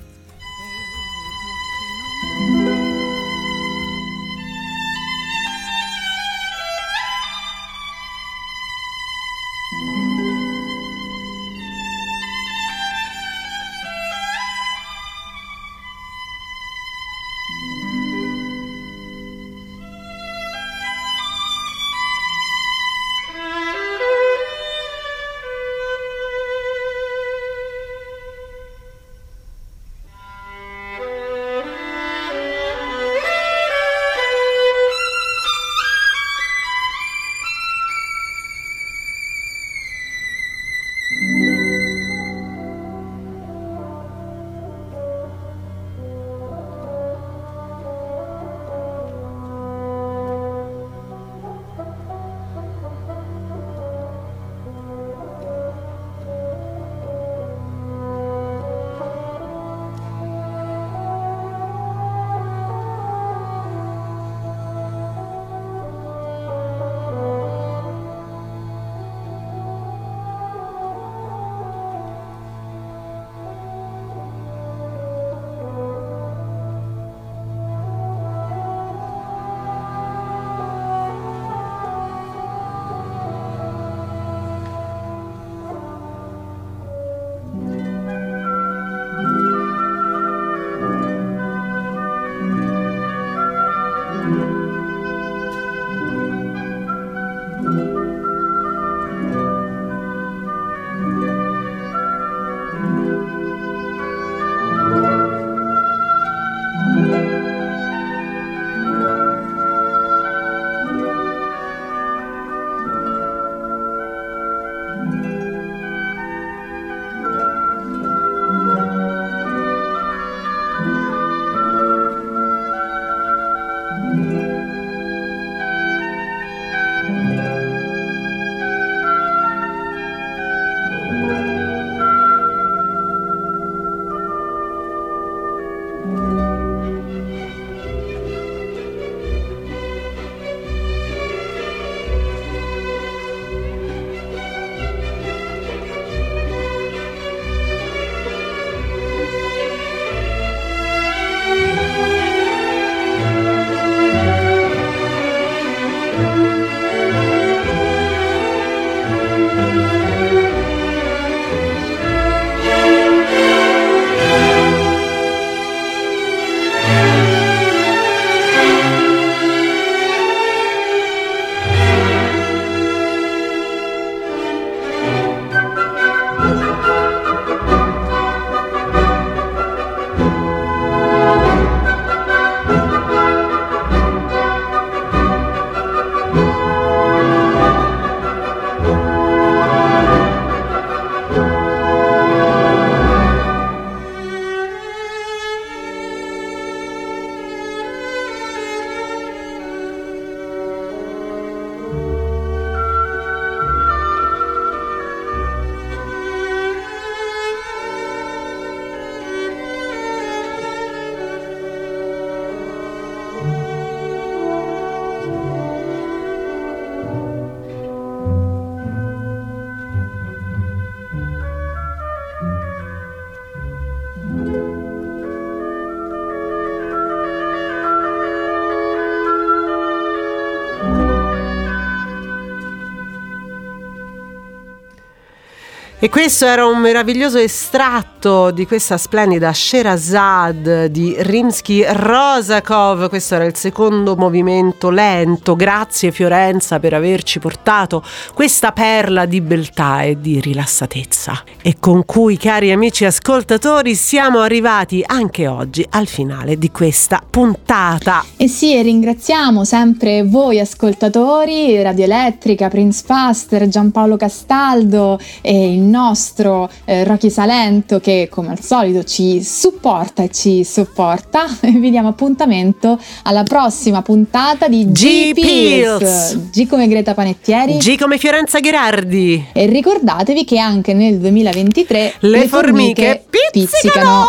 E 236.02 236.08
questo 236.08 236.46
era 236.46 236.66
un 236.66 236.80
meraviglioso 236.80 237.40
estratto 237.40 238.19
di 238.20 238.68
questa 238.68 238.98
splendida 238.98 239.54
Sherazad 239.54 240.88
di 240.88 241.16
Rimsky-Rosakov. 241.18 243.08
Questo 243.08 243.36
era 243.36 243.46
il 243.46 243.56
secondo 243.56 244.18
movimento 244.18 244.90
lento. 244.90 245.56
Grazie 245.56 246.12
Fiorenza 246.12 246.80
per 246.80 246.94
averci 246.94 247.40
portato 247.40 248.04
questa 248.34 248.74
perla 248.74 249.26
di 249.26 249.40
beltà 249.40 250.02
e 250.02 250.20
di 250.20 250.42
rilassatezza. 250.42 251.44
E 251.62 251.78
con 251.80 252.04
cui, 252.06 252.36
cari 252.36 252.74
amici 252.74 253.06
ascoltatori, 253.06 253.96
siamo 253.96 254.42
arrivati 254.42 255.02
anche 255.06 255.48
oggi 255.48 255.86
al 255.90 256.08
finale 256.08 256.58
di 256.58 256.72
questa 256.72 257.24
puntata. 257.28 258.26
E 258.36 258.50
sì, 258.50 258.76
e 258.76 258.82
ringraziamo 258.82 259.64
sempre 259.64 260.24
voi 260.24 260.60
ascoltatori, 260.60 261.82
Radio 261.82 262.04
Elettrica, 262.04 262.68
Prince 262.68 263.02
Faster, 263.06 263.66
Giampaolo 263.70 264.18
Castaldo 264.18 265.18
e 265.40 265.74
il 265.74 265.80
nostro 265.80 266.70
eh, 266.84 267.06
Rocky 267.06 267.30
Salento 267.30 268.02
che 268.02 268.08
come 268.30 268.50
al 268.50 268.62
solito 268.62 269.04
ci 269.04 269.44
supporta 269.44 270.24
e 270.24 270.30
ci 270.32 270.64
sopporta. 270.64 271.48
E 271.70 271.72
vi 271.72 271.92
diamo 271.92 272.10
appuntamento 272.10 273.00
alla 273.24 273.44
prossima 273.44 274.02
puntata 274.02 274.68
di 274.68 274.92
G 274.92 275.32
G-Pills. 275.34 276.50
G 276.52 276.68
come 276.68 276.88
Greta 276.88 277.14
Panettieri. 277.14 277.78
G 277.78 277.98
come 277.98 278.18
Fiorenza 278.18 278.60
Gherardi. 278.60 279.46
e 279.54 279.66
ricordatevi 279.68 280.46
che 280.46 280.58
anche 280.58 280.94
nel 280.94 281.18
2023 281.20 282.16
Le 282.20 282.48
formiche 282.48 283.24
pizzicano. 283.30 284.26